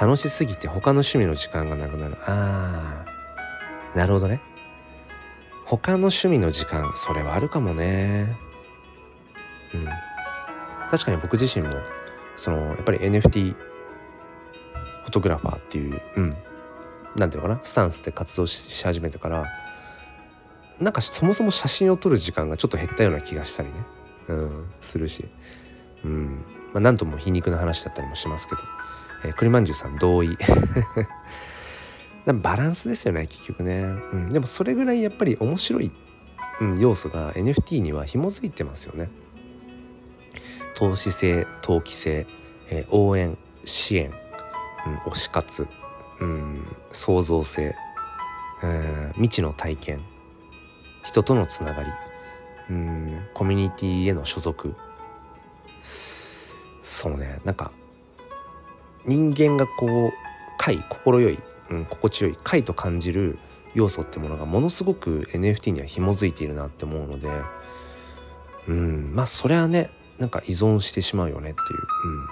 [0.00, 2.16] 楽しすぎて他の趣味の時間がなくなる。
[2.26, 4.40] あーなるほどね。
[5.64, 8.36] 他の趣味の時間それはあるかもね。
[9.74, 9.88] うん。
[10.90, 11.72] 確かに僕自身も
[12.36, 13.54] そのやっぱり NFT
[15.02, 16.36] フォトグラファーっていう、うん、
[17.16, 17.60] 何ていうのかな？
[17.62, 19.46] スタンスで活動し始めてから
[20.80, 23.74] なんかそもそも写真を撮る時間がちょっと減ったような気がしたりね、
[24.28, 25.28] うん、するし、
[26.04, 26.44] うん。
[26.72, 28.62] まあ、なんとも皮肉な話だったりもしますけど、
[29.24, 30.36] えー、栗まんじゅうさん同意。
[32.24, 33.80] バランスですよね結局ね、
[34.12, 35.90] うん、でもそれぐらいやっぱり面白い、
[36.60, 39.10] うん、要素が NFT には紐づいてますよね。
[40.74, 42.26] 投資性投機性、
[42.68, 44.12] えー、応援支援、
[44.86, 45.68] うん、推し活、
[46.20, 47.74] うん、創造性、
[48.62, 50.04] うん、未知の体験。
[51.04, 51.90] 人とのつながり、
[52.70, 54.74] うん、コミュニティへの所属。
[56.80, 57.40] そうね。
[57.44, 57.72] なんか
[59.04, 60.12] 人間がこう
[60.58, 61.38] 快心よい、
[61.70, 62.38] うん、心地よい。
[62.42, 63.38] 快と感じる
[63.74, 67.28] 要素ってものがものすごく NFT には紐づいているなって思うので。
[68.68, 72.26] うんまあそれはねなんか依存してしまうよねっていう、うん、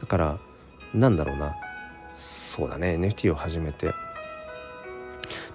[0.00, 0.38] だから
[0.94, 1.56] なんだろうな
[2.14, 3.92] そうだね NFT を始めてで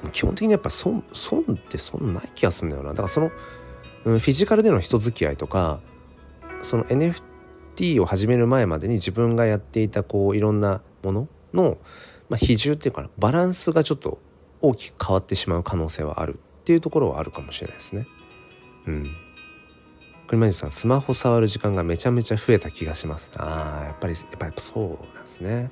[0.04, 3.32] も基本的にやっぱ損損ってそんなない気がするんだよなだからその、
[4.06, 5.80] うん、フィジカルでの人付き合いとか
[6.62, 11.78] その NFT を始める前までに自分がやっていたこういろんなものの、
[12.30, 14.20] まあ、比重っていうかなバランスがちょっと
[14.62, 18.08] 大きく変わってしまう可能性はあるっていうところはあるかもしれないですね。
[18.88, 19.25] うん。
[20.28, 23.32] 栗じさんスマホ触る時間がめちゃめちゃ増えた気がします。
[23.38, 25.72] ああやっぱりやっぱりそうなんですね。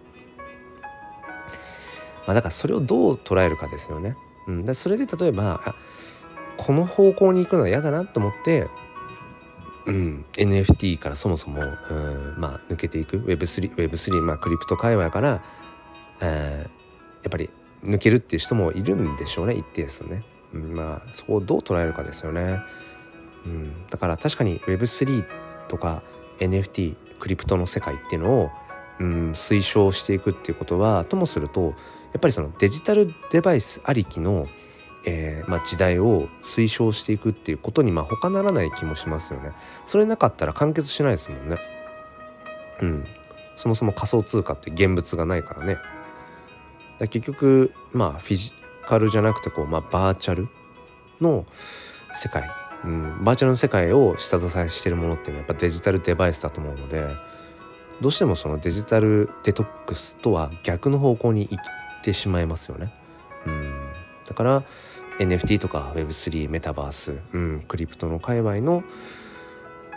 [2.26, 4.16] まあだからそれをどう捉えるかですよね。
[4.47, 5.76] うん、だそれで例えば
[6.58, 8.68] この方向に行くのは嫌だなと思って
[9.86, 13.20] うん、NFT からそもそも、うん、まあ抜けていく。
[13.20, 15.43] Web3, Web3 まあクリプト界隈から、
[16.22, 17.49] えー、やっぱり
[17.84, 19.56] 抜けるっていう人もいるんでしょうね。
[19.56, 20.24] 一定数ね、
[20.54, 22.62] うん、まあそこをどう捉えるかですよね、
[23.46, 25.26] うん、だから確かに Web3
[25.68, 26.04] とか
[26.39, 28.52] NFT クリプトの世界っていうのを、
[29.00, 31.72] うん、推奨していくっていうことはともするとや
[32.18, 34.48] っぱりそのデジタルデバイスありきの
[35.06, 39.52] えー、まあ、時代を推奨していくっていうことにまあ他ならない気もしますよね。
[39.86, 41.58] それなかったら完結しないですもんね。
[42.82, 43.06] うん。
[43.56, 45.78] そもそも仮想通貨って現物がないからね。
[47.00, 48.54] だ結局まあフィジ
[48.86, 50.48] カルじゃなくてこう、まあ、バーチャル
[51.20, 51.46] の
[52.14, 52.50] 世界、
[52.86, 57.05] うん、バーチャルの世界を下支えしてるものっていうのはやっぱデジタルデバイスだと思うので
[58.01, 61.63] どうしてもそのデジタルデトックスとは逆の方向に行っ
[62.03, 62.93] てしまいますよね。
[63.45, 63.91] うん、
[64.27, 64.63] だから
[65.19, 68.84] NFT とか Web3 メタバース、うん、クリプトの界隈の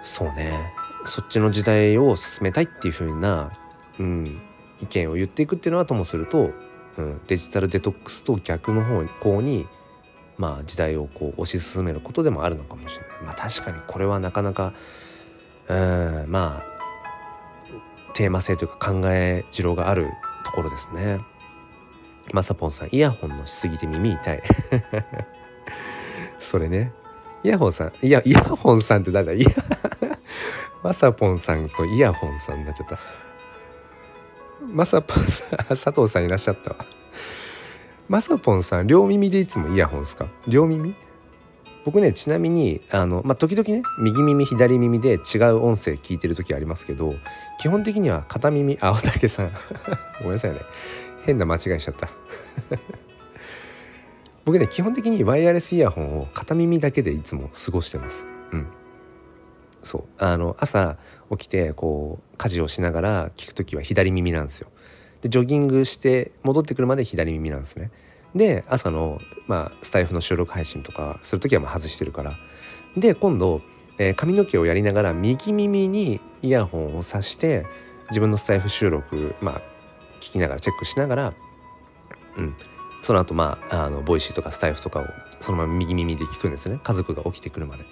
[0.02, 0.72] そうね。
[1.04, 3.52] そっちの時代を進めたいっていう風な、
[3.98, 4.40] うん、
[4.80, 6.50] 意見を言っていくっていうのはともすると、
[6.98, 9.66] うん、デジタルデトックスと逆の方向に
[10.38, 13.22] まあ時代をこう推し進めることでもあるのかもしれない。
[13.24, 14.74] まあ確かにこれはなかなか
[15.68, 16.76] うんまあ
[18.14, 20.10] テーマ性というか考え次郎がある
[20.44, 21.18] ところですね。
[22.32, 24.42] まさぽんさんイヤホンのしすぎて耳痛い。
[26.38, 26.92] それね。
[27.44, 29.32] イヤホンさんいやイヤホンさんって誰だ？
[29.32, 29.50] いや
[30.82, 32.98] まさぽんさんとイヤホンさんになっちゃった。
[34.60, 36.86] まさぽんさん佐藤さんいらっしゃったわ。
[38.08, 40.28] まさぽんさん両耳でいつもイヤホンですか？
[40.46, 40.94] 両耳？
[41.84, 47.14] 僕ねちなみにあの、まあ、時々ね右耳左耳で違う音声聞いてる時ありますけど
[47.60, 49.52] 基本的には片耳青竹さん。
[50.18, 50.60] ごめんなさいね。
[51.22, 52.08] 変な間違いしちゃった。
[54.44, 58.26] 僕ね基本的にワイヤレスイヤホンを片耳だけでいつも過ごしてます。
[58.52, 58.66] うん。
[59.82, 60.04] そう。
[60.24, 60.96] あの朝
[61.30, 64.68] 起きてこう家事をしながら聞く時は左耳なんですよ。
[65.22, 67.90] でジョギングして戻ってくるまで左耳なんですね。
[68.34, 72.36] で朝の、まあ、スタイフの収録配信とかする時はまあ外してるから。
[72.96, 73.62] で今度、
[73.98, 77.66] えー、髪の毛をやりながら右耳にイヤホンをさして
[78.10, 79.62] 自分のスタエフ収録まあ
[80.20, 81.34] 聞きながらチェックしながら、
[82.36, 82.54] うん、
[83.02, 85.06] その後まああの Voicyとかスタエフとかを
[85.40, 86.80] そのまま右耳で聞くんですね。
[86.82, 87.84] 家族が起きてくるまで。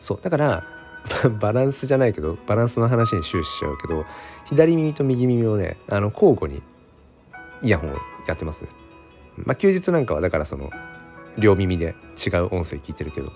[0.00, 0.20] そう。
[0.22, 0.64] だから
[1.40, 4.04] バランスじゃないけどバランスの話に終始しちゃうけど
[4.44, 6.62] 左耳と右耳をねあの交互に
[7.62, 7.94] イヤホンを
[8.26, 8.64] やってます。
[9.36, 10.70] まあ休日なんかはだからその
[11.38, 13.32] 両耳で違う音声聞いてるけど。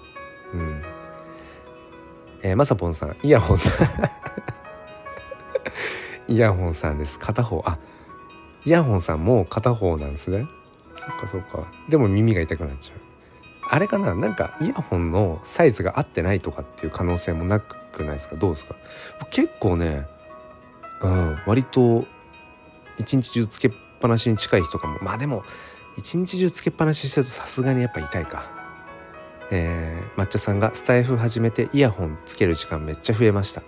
[0.52, 0.82] うん。
[2.42, 3.88] えー、まさぽんさんイヤホンさん。
[6.32, 7.18] イヤホンさんです。
[7.18, 7.62] 片方。
[7.64, 7.78] あ
[8.64, 10.46] イヤホンさんも片方なんですね。
[10.94, 11.66] そっかそっか。
[11.88, 12.98] でも耳が痛くなっちゃう。
[13.70, 14.14] あれかな？
[14.14, 18.36] なんかイヤホンのサイズが合ってないとかっていう可能性もなくないですか？
[18.36, 18.74] どうですか？
[19.30, 20.06] 結構ね
[21.00, 22.04] うん割と
[22.98, 23.72] 一日中つけっ
[24.04, 25.44] ぱなしに近い日とかもまあでも
[25.96, 28.64] 一日中つけっぱなししてるとさすがにやっぱ痛いか
[29.50, 33.62] えー、抹茶さんがスタイフ始めてイヤホンつける時間めっちゃ増えました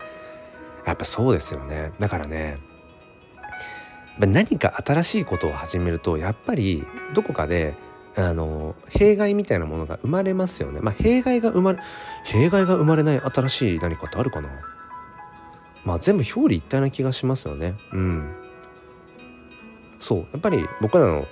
[0.86, 2.58] やっぱそうですよねだからね
[4.18, 6.84] 何か新しいことを始めるとやっぱり
[7.14, 7.74] どこかで
[8.16, 10.80] あの弊害みたいなものが生まれますよね。
[10.80, 11.78] まあ弊害が生まれ
[12.24, 14.48] 弊害が生まれない新しい何かってあるかな
[15.84, 17.74] まあ全部表裏一体な気がしますよね。
[17.92, 18.45] うん。
[19.98, 21.26] そうやっぱり僕らの、ま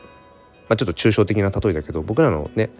[0.70, 2.70] あ、ちょっと抽象的な例えだけど僕らのね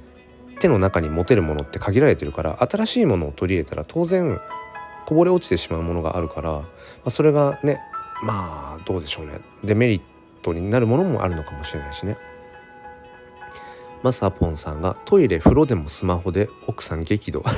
[0.61, 4.41] 手の中に持てるものって限られてるから新しいものを取り入れたら当然
[5.07, 6.67] こぼれ落ちてしまうものがあるから、ま
[7.07, 7.81] あ、それがね
[8.23, 9.41] まあどうでしょうね。
[9.63, 10.01] デメリッ
[10.43, 12.17] トになるものもあるのかもしれないしね。
[14.03, 17.43] マサポンさんがトイレ風呂でもスマホで奥さん激怒。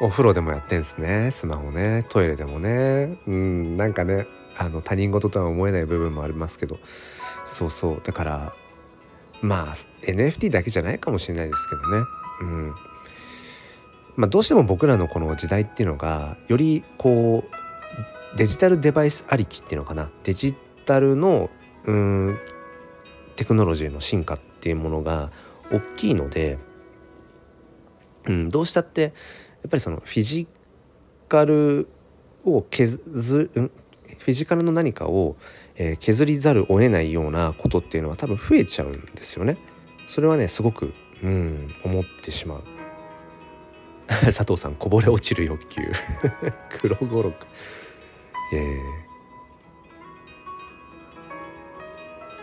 [0.00, 1.30] お風呂でもやってんすね。
[1.30, 2.04] スマホね。
[2.08, 3.18] トイレでもね。
[3.26, 4.26] うんなんかね
[4.56, 6.78] あの他人事とは思えない部分もありますけど。
[7.44, 8.00] そうそう。
[8.02, 8.52] だから
[9.40, 12.04] まあ NFT だけじゃないかもしれないですけどね。
[12.40, 12.74] うん。
[14.16, 20.10] まあどうしても僕らのこの時代っていうのがよりこうデジタルデバイスありきっていうのかな。
[20.22, 21.50] デジタルの
[21.84, 22.38] うん
[23.36, 25.30] テクノロジーの進化っていうものが
[25.72, 26.58] 大きいので、
[28.26, 29.12] うん、どうしたってやっ
[29.70, 30.46] ぱりそのフィジ
[31.28, 31.88] カル
[32.44, 33.72] を削る、
[34.18, 35.36] フィジカルの何かを、
[35.98, 39.56] 削りざるを得ないようなことっていうのは多分増えちゃうんですよね。
[40.06, 40.92] それはねすごく、
[41.22, 42.64] うん、思ってしまう。
[44.08, 45.80] 佐藤さんこぼれ落ちる欲求。
[46.80, 47.34] 黒五六
[48.52, 48.78] えー。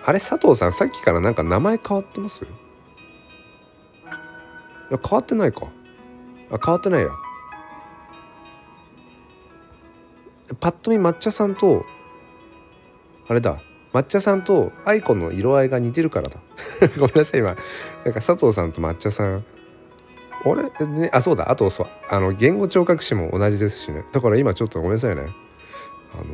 [0.06, 2.44] あれ佐藤さんさっきからなんか名前変わってます？
[2.44, 2.48] い
[4.90, 5.68] や変わってないか。
[6.52, 7.10] あ変わってないや。
[10.60, 11.86] パッと見抹茶さんと
[13.30, 13.62] あれだ。
[13.94, 16.40] 抹茶さんとアイコンの色合いが似てるからだ。
[16.98, 17.56] ごめんなさい今。
[18.04, 19.46] なんか佐藤さんと抹茶さん。
[20.46, 21.52] あれ、ね、あそうだ。
[21.52, 24.04] あとそうあの言語聴覚士も同じですしね。
[24.12, 25.28] だから今ちょっとごめんなさいね。
[26.14, 26.26] あの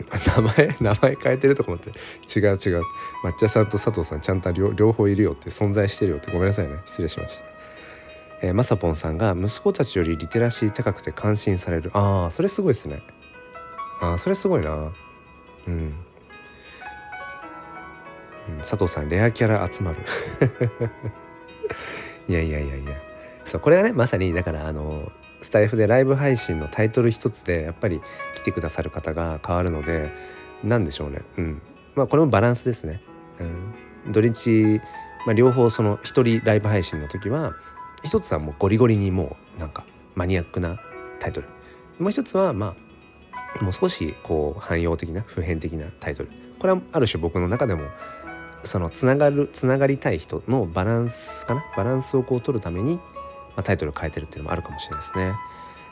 [0.42, 2.82] 名前名前変えてるとか思って違う違う。
[3.24, 6.76] 抹茶さんと佐藤さんちゃんと両方いるよって存在してるよってごめんなさいね。
[6.84, 7.44] 失礼しました。
[8.42, 11.90] えー、まさぽんさんが息子たちよりリテラシー高くて感心される。
[11.94, 13.02] ああそれすごいですね。
[14.00, 14.92] ああそれすごいな。
[15.68, 15.94] うん、
[18.48, 19.98] うん、佐藤さんレアキャラ集まる。
[22.28, 22.92] いやいやいやいや。
[23.44, 25.12] そうこれはねまさにだからあの
[25.42, 28.00] スタイフでライブ配信のタイトル一つでやっぱり
[28.34, 30.10] 来てくださる方が変わるので
[30.62, 31.22] 何でしょうね。
[31.36, 31.62] うん。
[31.94, 33.02] まあこれもバランスですね、
[33.38, 34.80] うん、土日、
[35.26, 37.54] まあ、両方その一人ライブ配信の時は
[38.02, 39.84] 一つはもうゴリゴリにもうなんか
[40.14, 40.80] マニアックな
[41.18, 41.48] タイトル
[41.98, 42.74] もう一つはま
[43.58, 47.84] あもう少しこう汎用的な普遍的なタイトルこれはある種僕の中でも
[48.62, 51.64] そのつながるつながりたい人のバランスかな？
[51.76, 53.00] バランスをこう取るために
[53.56, 55.34] まあ、タイトル変えてるっていうのもあるかもしれないですね。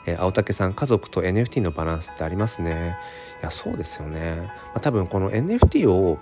[0.05, 2.97] えー、青竹さん家族と NFT のバランスってありますね。
[3.41, 4.51] いやそうですよね。
[4.67, 6.19] まあ、多分この NFT を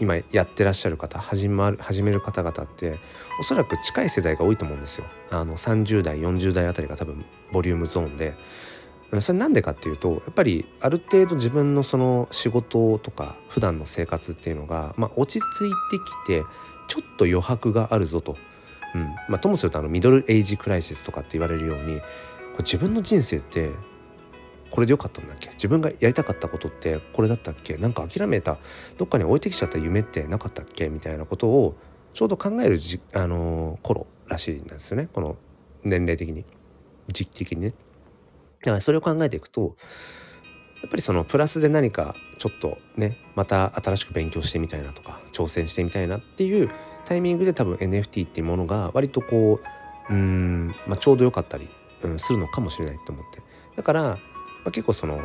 [0.00, 2.98] 今やってらっしゃる方始まる始める方々って
[3.40, 5.04] おそらく近い世代が多いと思うんですよ。
[5.30, 8.34] あの30代40代あたりが多分ボリュームゾーンで。
[9.20, 15.70] それなんでかっていうとやっぱりある程度自分のその仕事とか普段の生活っていうのが、まあ、落ち着い
[16.26, 16.42] てきて
[16.88, 18.36] ちょっと余白があるぞと
[18.94, 22.04] うんまあ、ともするとあのミドルエイジクライシスとかって言われるようにこれ
[22.60, 23.70] 自分の人生って
[24.70, 25.50] これでよかったんだっけ？
[25.50, 27.76] 自分がやりたかったことってこれだったっけ？
[27.76, 28.58] なんか諦めた
[28.96, 30.88] どっかに置いてきちゃった夢ってなかったっけ？
[30.88, 31.76] みたいなことを
[32.12, 35.08] ちょうど考えるじ、あのー、頃らしいんですよね。
[35.12, 35.36] この
[35.84, 36.44] 年齢的に
[37.08, 37.74] 時期的にね。
[38.60, 39.76] だからそれを考えていくと
[40.82, 46.70] やっぱりそのプラスで何かちょっとねまた新しく勉強してみたいなとか挑戦してみたいなっていう
[47.04, 49.60] タイミングで多分 NFT っていうものが割とこ
[50.10, 51.68] ううん、まあ、ちょうど良かったり、
[52.02, 53.42] うん、するのかもしれないと思って。
[53.76, 54.18] だから、
[54.68, 55.20] あ、結構その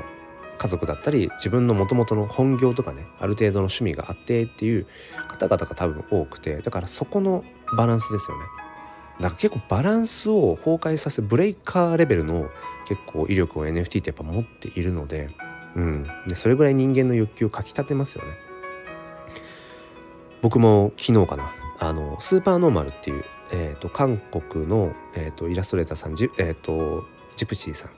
[0.57, 4.85] 家族だったり自分のもともとの本業とかねある程度の趣味があってっていう
[5.27, 7.43] 方々が多分多くてだからそこの
[7.75, 8.43] バランスですよね。
[9.19, 12.49] だか結構バランスを崩壊させブレイカーレベルの
[12.87, 15.29] 結構威力を NFT ってやっぱ持っているので,、
[15.75, 18.31] うん、でそれぐらい人間の欲求をかきたてますよね。
[20.41, 23.23] 僕も昨日かなあのスーパーノーマルっていう、
[23.53, 27.91] えーと、韓国の、えーと、イラストレーターさんジ,、えーと、ジプシーさん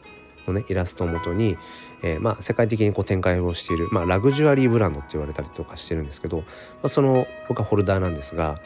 [0.48, 1.58] のねイラストをもとに、
[2.04, 6.46] えー、まあ、世界的にこう展開をしている、まあ、ラグジュアリーブランドって言われたりとかしてるんですけど、ま
[6.84, 8.60] あ、その僕はホルダーなんですが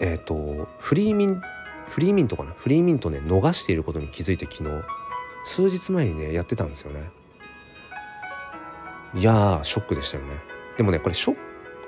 [0.00, 1.40] えっ、ー、とフリーミン
[1.88, 2.52] フリーミントかな？
[2.52, 4.70] フリーミントね逃していることに気づいて昨日
[5.44, 7.10] 数日前にねやってたんですよね。
[9.14, 10.34] いやーショックでしたよね。
[10.76, 11.36] でもねこれショッ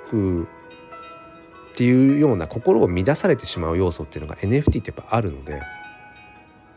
[0.08, 0.48] ク
[1.72, 5.60] っていうような心を乱されてしまう要素っていうのが NFT ってやっぱあるので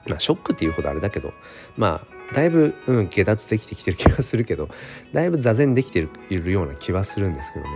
[0.07, 1.33] まあショックっていうほどあれだけど
[1.77, 4.69] まあだいぶ、うん、下脱できてきてる気がするけど
[5.11, 7.71] だいぶ座禅できているような気はするんですけどね。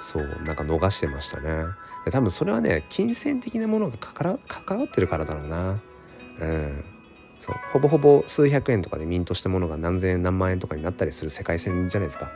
[0.00, 1.64] そうなんか逃してましたね。
[2.10, 4.38] 多分それはね金銭的なものが関
[4.78, 5.80] わってるからだろうな。
[6.40, 6.84] うん。
[7.38, 12.30] そうほぼほぼ数百円とかでミントしたものが何千円何万円とかになったりする世界線じゃないですか。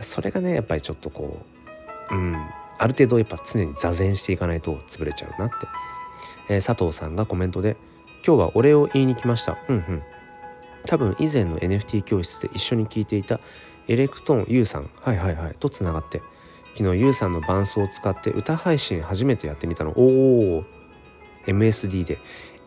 [0.00, 1.40] それがねやっぱりちょっとこ
[2.10, 2.36] ううん
[2.78, 5.54] ある程度やっぱ常に座禅していかないと潰れちゃうなって、
[6.48, 7.76] えー、佐藤さんがコメントで
[8.26, 10.02] 「今日はお礼を言いに来ました」うんうん。
[10.86, 13.40] 多分以前の NFT 教室で一緒に聞いていた
[13.88, 15.54] エレクトーン U さんはいはいはい。
[15.58, 16.22] とつながって
[16.76, 19.92] 昨日 U さんの伴奏を使って歌配信初めてやってみたの。
[19.96, 20.64] おお
[21.46, 22.18] MSD で。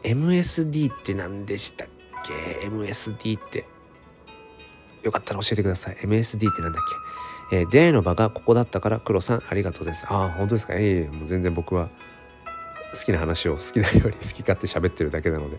[0.04, 1.88] MSD って何でしたっ
[2.26, 3.66] け？MSD って。
[5.04, 5.95] よかったら教えてください。
[5.95, 6.84] MSD って何だっ
[7.49, 10.06] け、えー、出会いの場がここだったから黒さんありがとうです。
[10.10, 10.74] ああ本当ですか？
[10.76, 11.89] ええー、もう全然僕は
[12.94, 15.58] 好きな話を好きなように好き勝手喋ってるだけなので。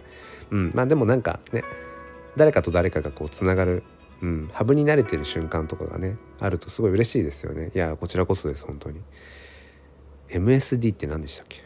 [0.51, 0.71] うん。
[0.75, 1.65] まあでもなんかね
[2.37, 3.83] 誰かと誰かがこうつながる、
[4.21, 7.71] うん、ハブに慣れてる瞬間とかがねあるとすごい嬉しいですよね。
[7.75, 9.01] いやこちらこそです本当に。
[10.29, 11.63] MSD って何でしたっけ？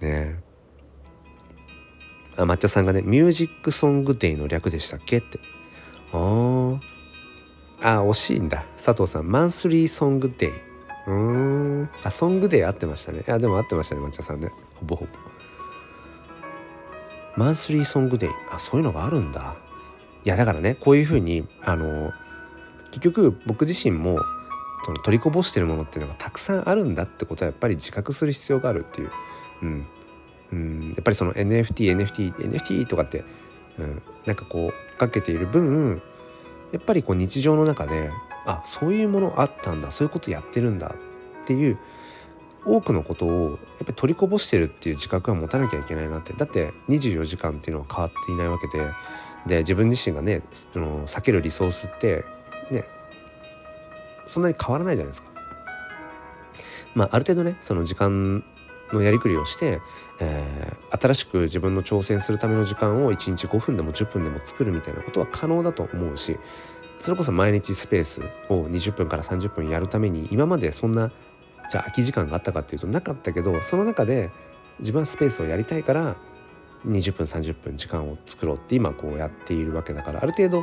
[0.06, 0.36] ねえ。
[2.36, 5.38] あ抹茶さんがね「ミュージックソングデイの略でしたっけ?」って。
[6.12, 6.80] あ
[7.82, 8.64] あ惜しいんだ。
[8.76, 10.50] 佐藤さんマンスリーソングデイ。
[11.10, 11.90] うん。
[12.04, 13.24] あソングデイ合ってましたね。
[13.26, 14.50] いやでも合ってましたね抹茶さんね。
[14.76, 15.10] ほぼほぼ。
[17.36, 19.56] マンスリーソングデイあそういうのがあるんだ。
[20.24, 22.12] いやだからねこういうふうにあの
[22.90, 24.20] 結局僕自身も
[24.84, 29.10] その取りこぼしてるものっていうのがたくさんあるんだってことはやっぱり自覚する必要があるっていう、
[29.62, 29.86] うん、
[30.52, 33.24] うん、やっぱりその NFTNFTNFT NFT とかって、
[33.78, 36.02] うん、なんかこうかけている分
[36.72, 38.10] やっぱりこう日常の中で
[38.50, 40.94] あそういうものあったんだそういうことやってるんだ
[41.42, 41.78] っていう
[42.64, 48.90] 多くのことをやっぱり取りこぼしてるっていう自覚は持たなきゃいけないなってだって24時間っていうのは変わっていないわけで
[49.46, 52.24] で自分自身がねその避けるリソースって
[52.70, 52.84] ね
[54.26, 55.30] そんなに変わらないじゃないですか。
[56.94, 58.44] まあある程度ねその時間
[58.92, 59.80] のやりくりをして、
[60.20, 66.38] えー、新しく自分の挑戦するための時間を1日5分でも10分でも作るみたいなことは可能だと思うし
[67.00, 68.20] それこそ毎日スペース
[68.50, 71.10] を20分から30分やるために今までそんな
[71.70, 74.30] じゃあ空き時間があったかっていうとなかったけどその中で
[74.80, 76.16] 自分はスペースをやりたいから
[76.86, 80.60] 20分30分時間を作ろうって今こうやっているわけだからある程度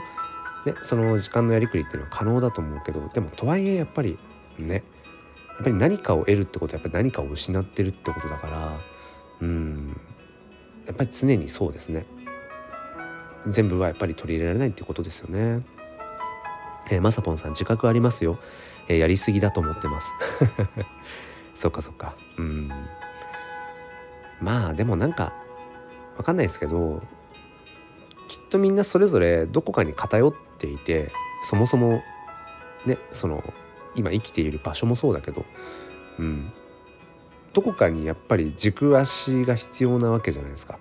[0.65, 4.19] ねその時間のやりくりっていうのは可能だと思うけどでもとはいえやっぱり
[4.59, 4.83] ね
[5.47, 8.79] やっぱり何かを得るってことはやっぱり何かを失ってるってことだから
[9.41, 9.99] うん
[10.85, 12.05] やっぱり常にそうですね
[13.47, 15.63] 全部はやっぱり取り入れられないっていうことですよね。
[16.89, 18.39] えー、まさぽんさん自覚ありますよ、
[18.87, 20.13] えー、やりすぎだと思ってます。
[21.53, 22.15] そっかそっか。
[22.37, 22.71] うん。
[24.41, 25.33] まあでもなんか
[26.17, 27.01] わかんないですけど
[28.27, 31.11] きっとみんなそれぞれどこかに偏っていて
[31.43, 32.03] そもそも
[32.85, 33.43] ねその
[33.95, 35.45] 今生きている場所もそうだけど、
[36.19, 36.51] うん、
[37.53, 40.77] どこかにやっぱり軸足が必要なわけじゃないですか。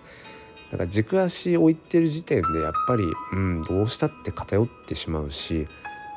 [0.70, 5.68] だから軸足置いてる時点でやっぱり、うん、どうしたって偏ってしまうし、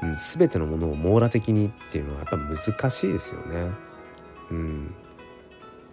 [0.02, 3.72] うん、全てのものを網羅的にっていうのはやっぱ難しいですよね。
[4.52, 4.95] うん、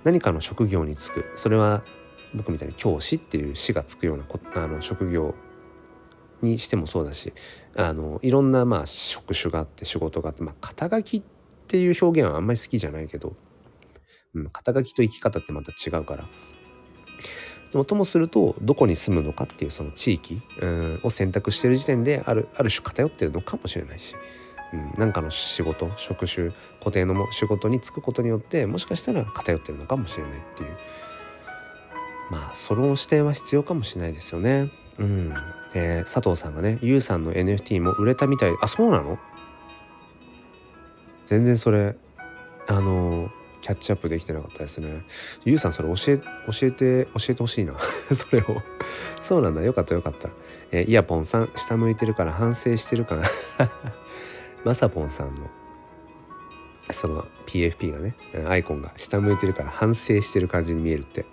[0.05, 1.83] 何かの職業に就くそれは
[2.35, 5.35] 僕みたいに教師っていう師がつくようなあの職業
[6.43, 7.33] にしてもそうだし
[7.77, 11.23] あのいろんなまあ職種があって仕事があって、まあ、肩書きっ
[11.67, 13.35] ていう表現はあんまり好きじゃないけど、
[14.35, 16.29] うん、肩書きと生き方ってまた違うから。
[17.77, 24.17] でもともするとどこに住むのかっていうその地域、うん、を選択してる時点であるある種偏ってるのかもしれないし、
[24.73, 30.71] うん、なんかの仕事職種固定の仕事に就くことによってもしかしたら偏ってるのかもしれないっていう
[32.31, 34.71] まあその視点は必要かもしれないですよね。
[34.99, 35.35] うん、
[35.75, 38.55] えー、佐藤さんがね、ゆうさんの NFT も売れたみたい。
[38.63, 39.19] あ、そうなの？
[41.27, 41.95] 全然それ、
[42.67, 43.31] あの、
[43.67, 45.03] キャッチアップできてなかったですね。
[45.45, 47.75] ゆうさんそれ教え、教えて、教えてほしいな。
[48.15, 48.63] それを。
[49.21, 49.65] そうなんだ。
[49.65, 50.29] よかったよかった。
[50.71, 53.25] えー、イヤポンさん、下向いてるから反省してるかな。
[54.63, 55.51] まさぽんさんの、
[56.93, 58.15] その PFP がね、
[58.49, 61.27] アイコンが下向いてるから反省してる感じに見えるって。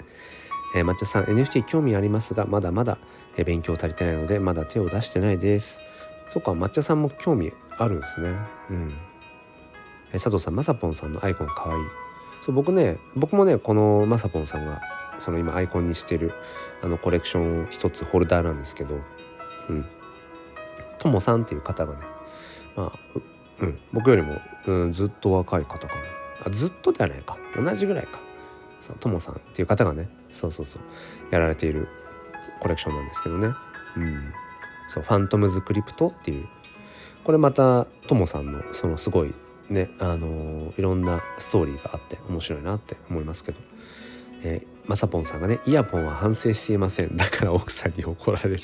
[0.73, 2.97] えー、抹茶さん NFT 興味ありますがまだまだ
[3.37, 5.83] え勉強足りてないのでまだ手を出してないです
[6.29, 8.35] そっか抹茶さんも興味あるんですね
[8.71, 8.97] うん
[10.09, 12.02] え佐藤さんまさぽんさんのアイコンかわいい
[12.43, 14.81] そう僕ね僕もねこのまさぽんさんが
[15.17, 16.33] その今アイコンにしてる
[16.81, 18.99] あのコレクションを一つホルダーなんですけど
[19.69, 19.85] うん。
[20.99, 21.99] ともさんっていう方がね
[22.75, 22.99] まあ
[23.61, 26.01] うん、僕よりも、うん、ずっと若い方かな。
[26.47, 27.37] あずっとではないか。
[27.55, 28.19] 同じぐらいか。
[28.81, 30.81] そうともさんっていう方がねそうそうそう
[31.31, 31.87] やられている
[32.59, 33.53] コレクションなんですけどね。
[33.95, 34.33] うん。
[34.87, 36.47] そう「ファントムズ・クリプト」っていう。
[37.23, 39.33] これまたともさんのそのすごい
[39.69, 43.59] ねあのー、いろんなストーリーがあって面白いなって思いますけど、
[44.43, 48.59] えー、まさぽんさんがね「イヤポンは反省していませんだから奥さんに怒られる」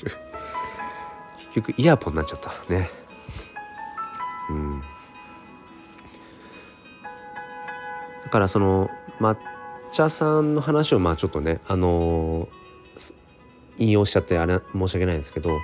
[1.54, 2.52] 結局イヤポンになっちゃった。
[2.72, 2.90] ね。
[4.50, 4.82] うん。
[8.24, 8.90] だからその
[9.20, 9.38] 抹
[9.92, 13.14] 茶さんの話をまあちょっとねあのー、
[13.78, 15.58] 引用しちゃってあれ申し訳ないんですけど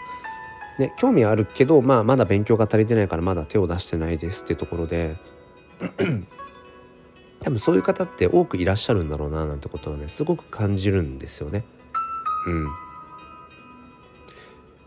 [0.80, 5.16] ね、興味あるけど、まあ、まだ勉強が足りてないからまだ手を出してないですっていうところで
[7.42, 11.64] 多分そういう方って多くいらっしゃるんだろうななんてことはねすごく感じるんですよね。
[12.48, 12.68] うん。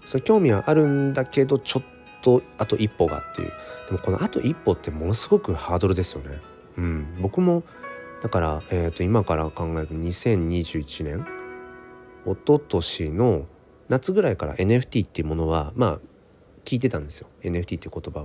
[0.04, 1.82] そ興味はあるんだけどちょっ
[2.22, 3.52] とあと一歩がっていう
[3.86, 6.40] でもこのあと一歩ってものすごくハードルですよね。
[6.78, 7.62] うん、僕も
[8.22, 11.26] だから、えー、と今から考えると2021年
[12.26, 13.46] 一昨年の
[13.88, 15.98] 夏ぐらいから NFT っていうものはまあ
[16.64, 18.20] 聞いてたんですよ NFT っていう言葉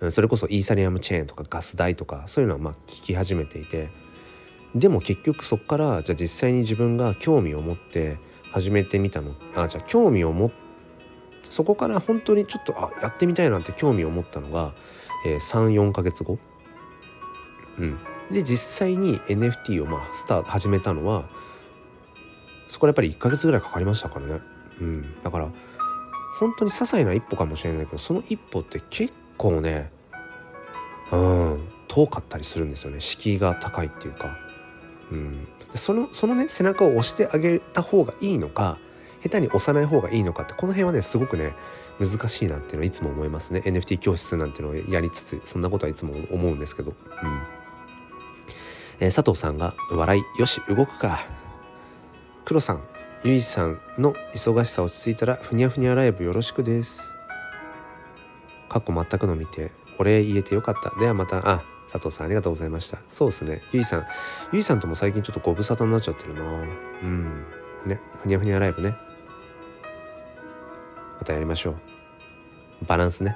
[0.00, 0.10] は。
[0.10, 3.90] それこそイーサリアムチェーンとかガス代とかそういうのはまあ聞き始めていて
[4.76, 8.18] でも結局そこからじゃあ実際に自分が興味を持って
[8.52, 10.68] 始めてみたのあじゃあ興味を持って
[11.48, 14.74] そこから本当にちょっとあやってみたいなって興味を持ったのが、
[15.26, 16.38] えー、34ヶ月後。
[17.78, 17.98] うん、
[18.30, 21.28] で実際に NFT をまあスタート始めたのは
[22.66, 24.40] そこからやっぱり1ヶ月ぐらいかかりましたからね。
[24.80, 25.48] うん、だから
[26.38, 29.90] 本当に些細な一歩かもしれないけどその一歩って結構ね
[31.10, 33.00] うん遠かったりするんですよね。
[33.00, 34.36] 敷居が高いっていうか、
[35.10, 38.78] うん、そのそのね背中を押してあげた方がいいのか
[39.22, 41.54] 下手に押さない方がいいのかってこの辺はねすごくね
[41.98, 43.62] 難しいなっていうのはいつも思いますね。
[43.64, 47.42] NFT 教室なんてのをやりつつそんなことはいつも思うんですけど、うん。
[49.00, 51.20] えー、佐藤さんが「笑いよし動くか」
[52.44, 52.82] 黒さん
[53.24, 57.12] ゆいさんの忙しさ落ち着いたらふにゃふにゃライブよろしくです。
[58.68, 60.96] 過去全くの見てお礼言えてよかった。
[61.00, 62.98] ではまたあ佐藤さんありがとうございました。
[63.08, 63.60] そうですね。
[63.72, 64.06] ゆいさん。
[64.52, 66.42] ゆいさんとも最近ちょっとご無沙汰になっちゃってるな。
[66.42, 67.44] うん。
[67.86, 68.00] ね。
[68.22, 68.94] ふにゃふにゃライブね。
[71.18, 71.76] またやりましょう。
[72.86, 73.34] バランスね。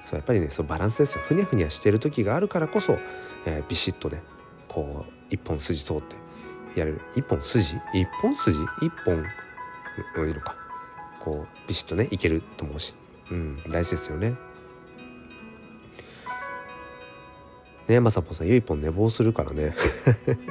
[0.00, 1.22] そうやっぱりねそうバランスですよ。
[1.22, 2.98] ふにゃふにゃしてる時があるからこそ、
[3.46, 4.22] えー、ビシッとね
[4.66, 6.16] こう一本筋通って
[6.76, 7.00] やれる。
[7.14, 7.76] 一本筋？
[7.92, 8.60] 一本筋？
[8.82, 9.24] 一本
[10.26, 10.56] いいのか。
[11.20, 12.94] こうビシッとねいけると思うし、
[13.30, 14.34] うん、大事ですよね。
[17.88, 19.74] ねまさぽんさんゆいぽん寝坊するからね。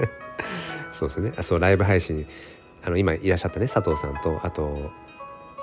[0.91, 1.33] そうですね。
[1.37, 2.27] あそうライブ配信
[2.85, 4.91] あの今いらっしゃったね佐藤さんとあと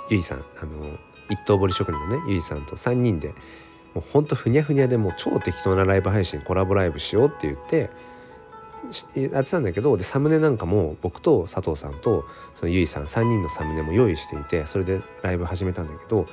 [0.08, 0.98] ゆいさんあの
[1.28, 3.34] 一刀彫り職人のねゆいさんと3人で
[3.94, 7.90] もうほんとふにゃふにゃでもう超適当なライブ配信コラボライブしようって言って
[9.14, 12.24] やってたんだけどでサムネなんかも僕と佐藤さんと
[12.54, 16.26] そのゆいさん3人のサムネも用意していてそれでライブ始めたんだけど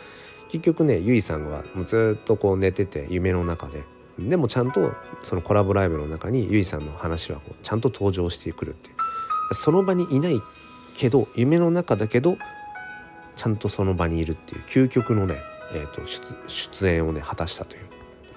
[0.50, 3.84] 結局ねゆいさんはもうずっとこう寝てて夢の中で。
[4.18, 8.96] でもちゃんとそのコラボライブの中にゆいさんの話はこうちゃんと登場してくるっていう。
[9.54, 10.42] その場にいない
[10.96, 12.36] けど夢の中だけど
[13.36, 15.36] ちゃんとその場にいるっていう究極のね、
[15.72, 16.02] えーと、
[16.48, 17.86] 出演をね果たしたという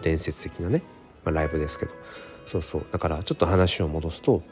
[0.03, 0.83] 伝説的なね、
[1.25, 1.93] まあ、ライブですけど。
[2.51, 2.87] そうそう。
[2.91, 4.43] だからちょっと話を戻すと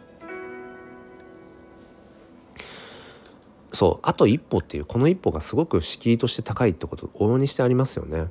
[3.72, 8.28] そうあと一歩っていうこの一歩がすごく敷居として高いってこと往々にしてありますよね。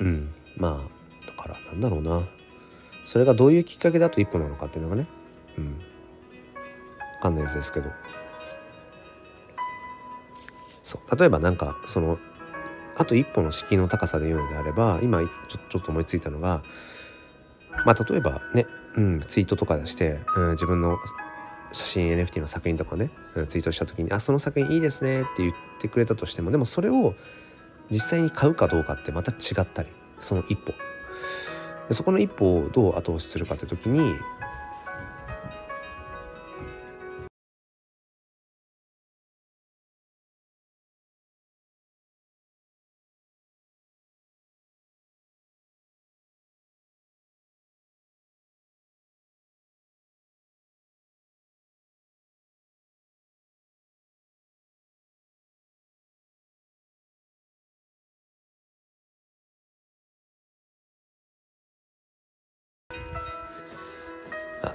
[0.00, 0.32] うん。
[0.56, 2.22] まあだからなんだろうな。
[3.04, 5.06] それがどういうきっかけだと一歩なのかっていうのがね。
[5.58, 5.74] うん。
[5.74, 5.84] 分
[7.20, 7.90] かんないですけど。
[10.82, 11.16] そう。
[11.18, 12.18] 例えばなんかその
[12.96, 15.28] あと一歩の敷居の高さで言うのであれば今ちょ
[15.68, 16.62] ちょっと思いついたのが
[17.84, 18.66] まあ例えばね、
[18.96, 20.98] うん、ツイートとかして、うん、自分の
[21.72, 27.14] 写真 NFT の作品とかね、うん、ツイートした時に「あその作品いいですね」って言ってくれたとしてもでもそれを
[27.90, 29.88] 実際に買うかどうかってまた違ったり
[30.20, 30.72] その一歩。
[31.90, 34.14] そこの一歩をどう後押しするかって時に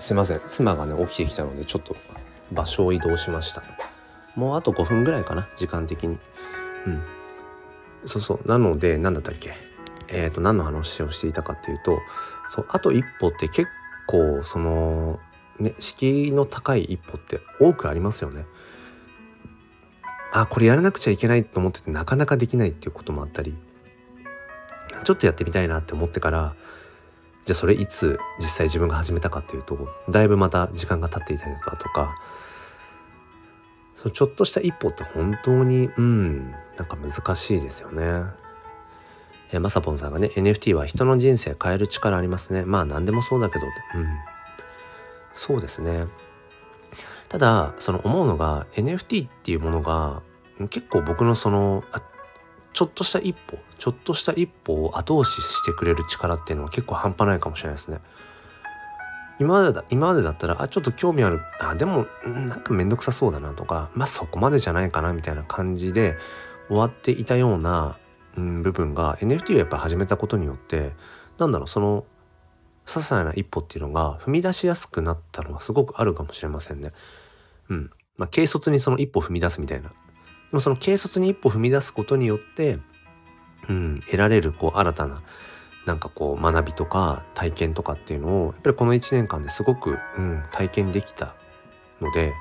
[0.09, 0.41] すいません。
[0.43, 1.95] 妻がね起きてきたのでちょっと
[2.51, 3.61] 場所を移動しました。
[4.35, 6.17] もうあと5分ぐらいかな時間的に。
[6.87, 7.03] うん。
[8.05, 8.47] そうそう。
[8.47, 9.53] なので何だったっけ？
[10.07, 11.99] えっ、ー、と何の話をしていたかっていうと
[12.49, 13.69] そうあと一歩って結
[14.07, 15.19] 構その
[15.59, 18.47] ね敷居の高い一歩って多くありますよね。
[20.33, 23.55] あこれやらなくちゃいけないと思っててなかなかできないっていうこともあったり
[25.03, 26.55] ちょっとやってみたいなって思ってから
[27.45, 32.15] じゃあそれいつ実際自分が始めたかっていうとだいぶまた時間が経っていたりだとか
[33.95, 38.23] そのちょっとした一歩って本当にうんなんか難しいですよね。
[39.51, 42.63] えー、まさぽんさんがね NFT は人の人生変える力ありますね。
[42.63, 44.07] まあ何でもそうだけどうん。
[45.33, 46.05] そうですね。
[47.27, 50.21] ただその思うのが NFT っていうものが
[50.69, 51.83] 結構僕のその
[52.73, 57.99] ちょっとした一歩ちょっとした一歩を後押ししてくれる力っていうのは結構半端ないかもしれないですね。
[59.39, 66.17] 今までだ今までだったらあちょっと興味あるあでもなんか面倒くさそうだなとかまあそこまでじゃないかなみたいな感じで
[66.67, 67.97] 終わっていたような、
[68.35, 70.91] うん、部分が NFT をやっぱ始めたことによって
[71.37, 72.05] なんだろうその
[72.85, 76.91] 些細な一歩っていうのが踏み出しやすくなったのはすごくあるかもしれませんね。
[77.69, 77.89] うん。
[78.17, 79.93] まあ軽率にその一歩踏み出すみたいな。
[80.51, 82.79] でもその軽率に一歩踏み出すことによって
[83.67, 85.21] うん、得られるこう新たな
[85.85, 91.35] なんかこう学びとか体験とかっていうのをやっぱりこの1年間ですごく、うん、体験できた
[92.01, 92.33] ので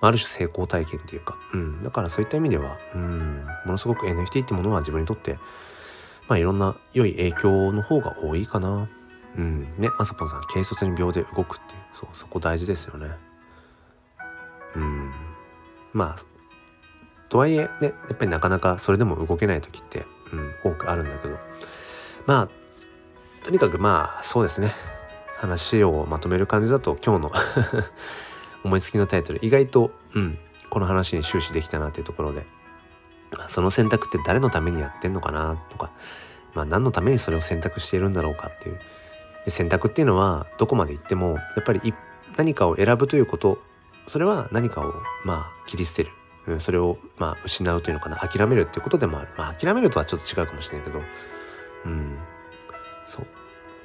[0.00, 5.38] まあある種成功体験っていうか、うん、だからそういった意味では、うん、ものすごく NFT ってものは自分にとって
[6.28, 8.88] まあいろんな良い影響の方が多いかな。
[9.36, 13.10] うん、ね、まさぽんさん、軽率に秒で動くっていう、そう、そこ大事ですよね。
[14.74, 15.12] うん。
[15.92, 16.16] まあ、
[17.30, 21.38] とはいえね、やっぱりなかなかそれでも動けない時ってうん、多くあるんだけど。
[22.26, 22.48] まあ
[23.44, 24.72] とにかくまあそうですね。
[25.36, 27.32] 話をまとめる感じだと今日の
[28.62, 32.44] 思いつきのタイトル意外と、うん、この話に終始できたなっていうところで、
[33.32, 35.90] まあ、その選択って誰のためにやってんのかなとか、
[36.52, 38.80] まあ、何のためにそれを選択しているんだろうかっていう。
[39.48, 41.94] 選択っていうのはどこまで行ってもやっぱり
[42.36, 43.58] 何かを選ぶということ
[44.06, 44.92] それは何かを
[45.24, 46.10] まあ切り捨てる、
[46.58, 51.02] それをまあ失うというのかな諦めるっていうことでもあるまあ諦めるとはちょっと違うかもしれないけど
[51.84, 52.18] うん
[53.06, 53.26] そう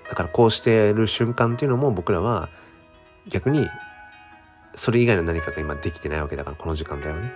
[0.10, 2.50] だからこうしてる瞬間っていうのも僕らは
[3.28, 3.68] 逆に
[4.76, 7.32] それ以外の何かが今できてないわけだからこの時間だよね。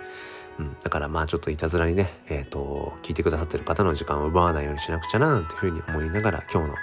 [0.58, 6.74] うん、だからまあちょっといたずらにね、えっ、ー、と、聞いてくださってる方の時間を奪わないようにしなくちゃななんていうふうに思いながら今日の、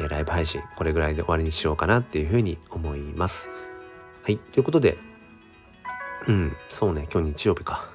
[0.00, 3.50] えー、ライブ配信これぐらいで終わりにしようかなっていうふうに思います。
[4.22, 4.38] はい。
[4.38, 4.96] ということで
[6.26, 7.90] うん、そうね、今日日曜日か。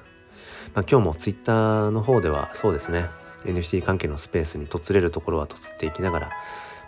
[0.74, 3.08] まあ、今日も Twitter の方ではそうですね、
[3.44, 6.30] NFT 関係のスペースにとつれるところはとつっていきながら、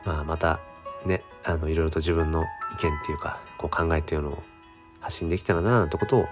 [0.05, 0.61] まあ、また
[1.05, 4.43] ね、あの、いろいろと自分の意見っていうか、こう考えていうのを
[5.01, 6.27] 発信できたらななんてことを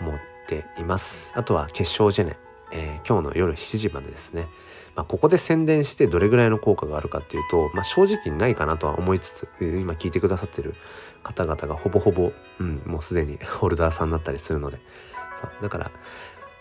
[0.00, 1.32] 思っています。
[1.34, 2.36] あとは決勝ジェネ、
[2.72, 4.46] えー、今日の夜7時までですね、
[4.94, 10.74] まあ、ここで宣伝してどれぐらいの効果があるかっていうと、まあ、正直ないかなとは思いつつ今聞いてくださってる
[11.22, 14.78] 方々がほぼほぼ、うん、もうすでに ホルダーさんだったりするので。
[15.40, 15.90] そうだから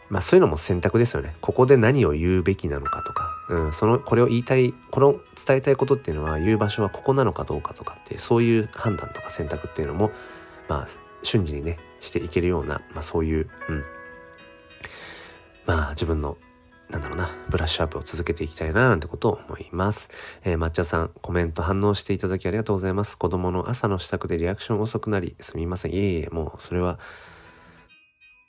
[0.09, 1.35] まあそういうのも選択ですよね。
[1.39, 10.11] ここで何を言うべきなのかとか、うん、そのこれを言いたいこの伝えたいことっていうのは言う場所はここなのかどうかとかってそういう判断とか選択っていうのも
[10.67, 10.87] まあ
[11.21, 13.83] 瞬時にねしていけるような、まあ、そういう、うん、
[15.67, 16.37] まあ自分の
[16.89, 20.09] なんだろうな、ブラッシュアップを続けていきたいななんてことを思います。
[20.43, 23.15] えー、抹茶さん、コメント反応していただきありがとうございます。
[23.15, 25.93] 子供の朝の支度でリアクション遅くなり、すみません。
[25.93, 26.97] いえいえ、もうそれは、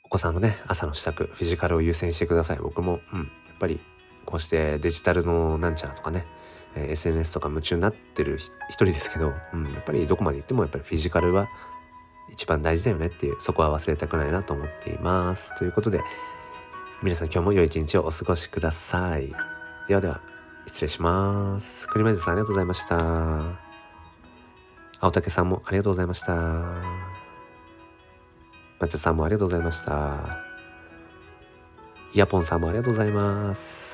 [0.04, 2.58] お子さんのね、朝の支度、フィジカルを優先してください。
[2.58, 3.80] 僕も、うん、やっぱり、
[4.24, 6.26] こうしてデジタルのなんちゃらとかね、
[6.74, 11.48] えー、SNS とか夢中になってる一人ですけど、うん、やっぱりどこまで行ってもやっぱりフィジカルは
[12.30, 15.54] 一番大事だよねっていう、そこは忘れたくないなと思っています。
[15.58, 16.00] ということで、
[17.02, 19.32] 皆さん今日も良い一日をお過ごしください。
[19.88, 20.20] ではでは、
[20.66, 21.88] 失礼します。
[21.88, 23.58] 栗林さんありがとうございました。
[25.00, 26.34] 青竹さんもありがとうございました。
[28.80, 30.44] 松田さんもありがとうございました。
[32.12, 33.89] イヤポンさんもありがとうございます。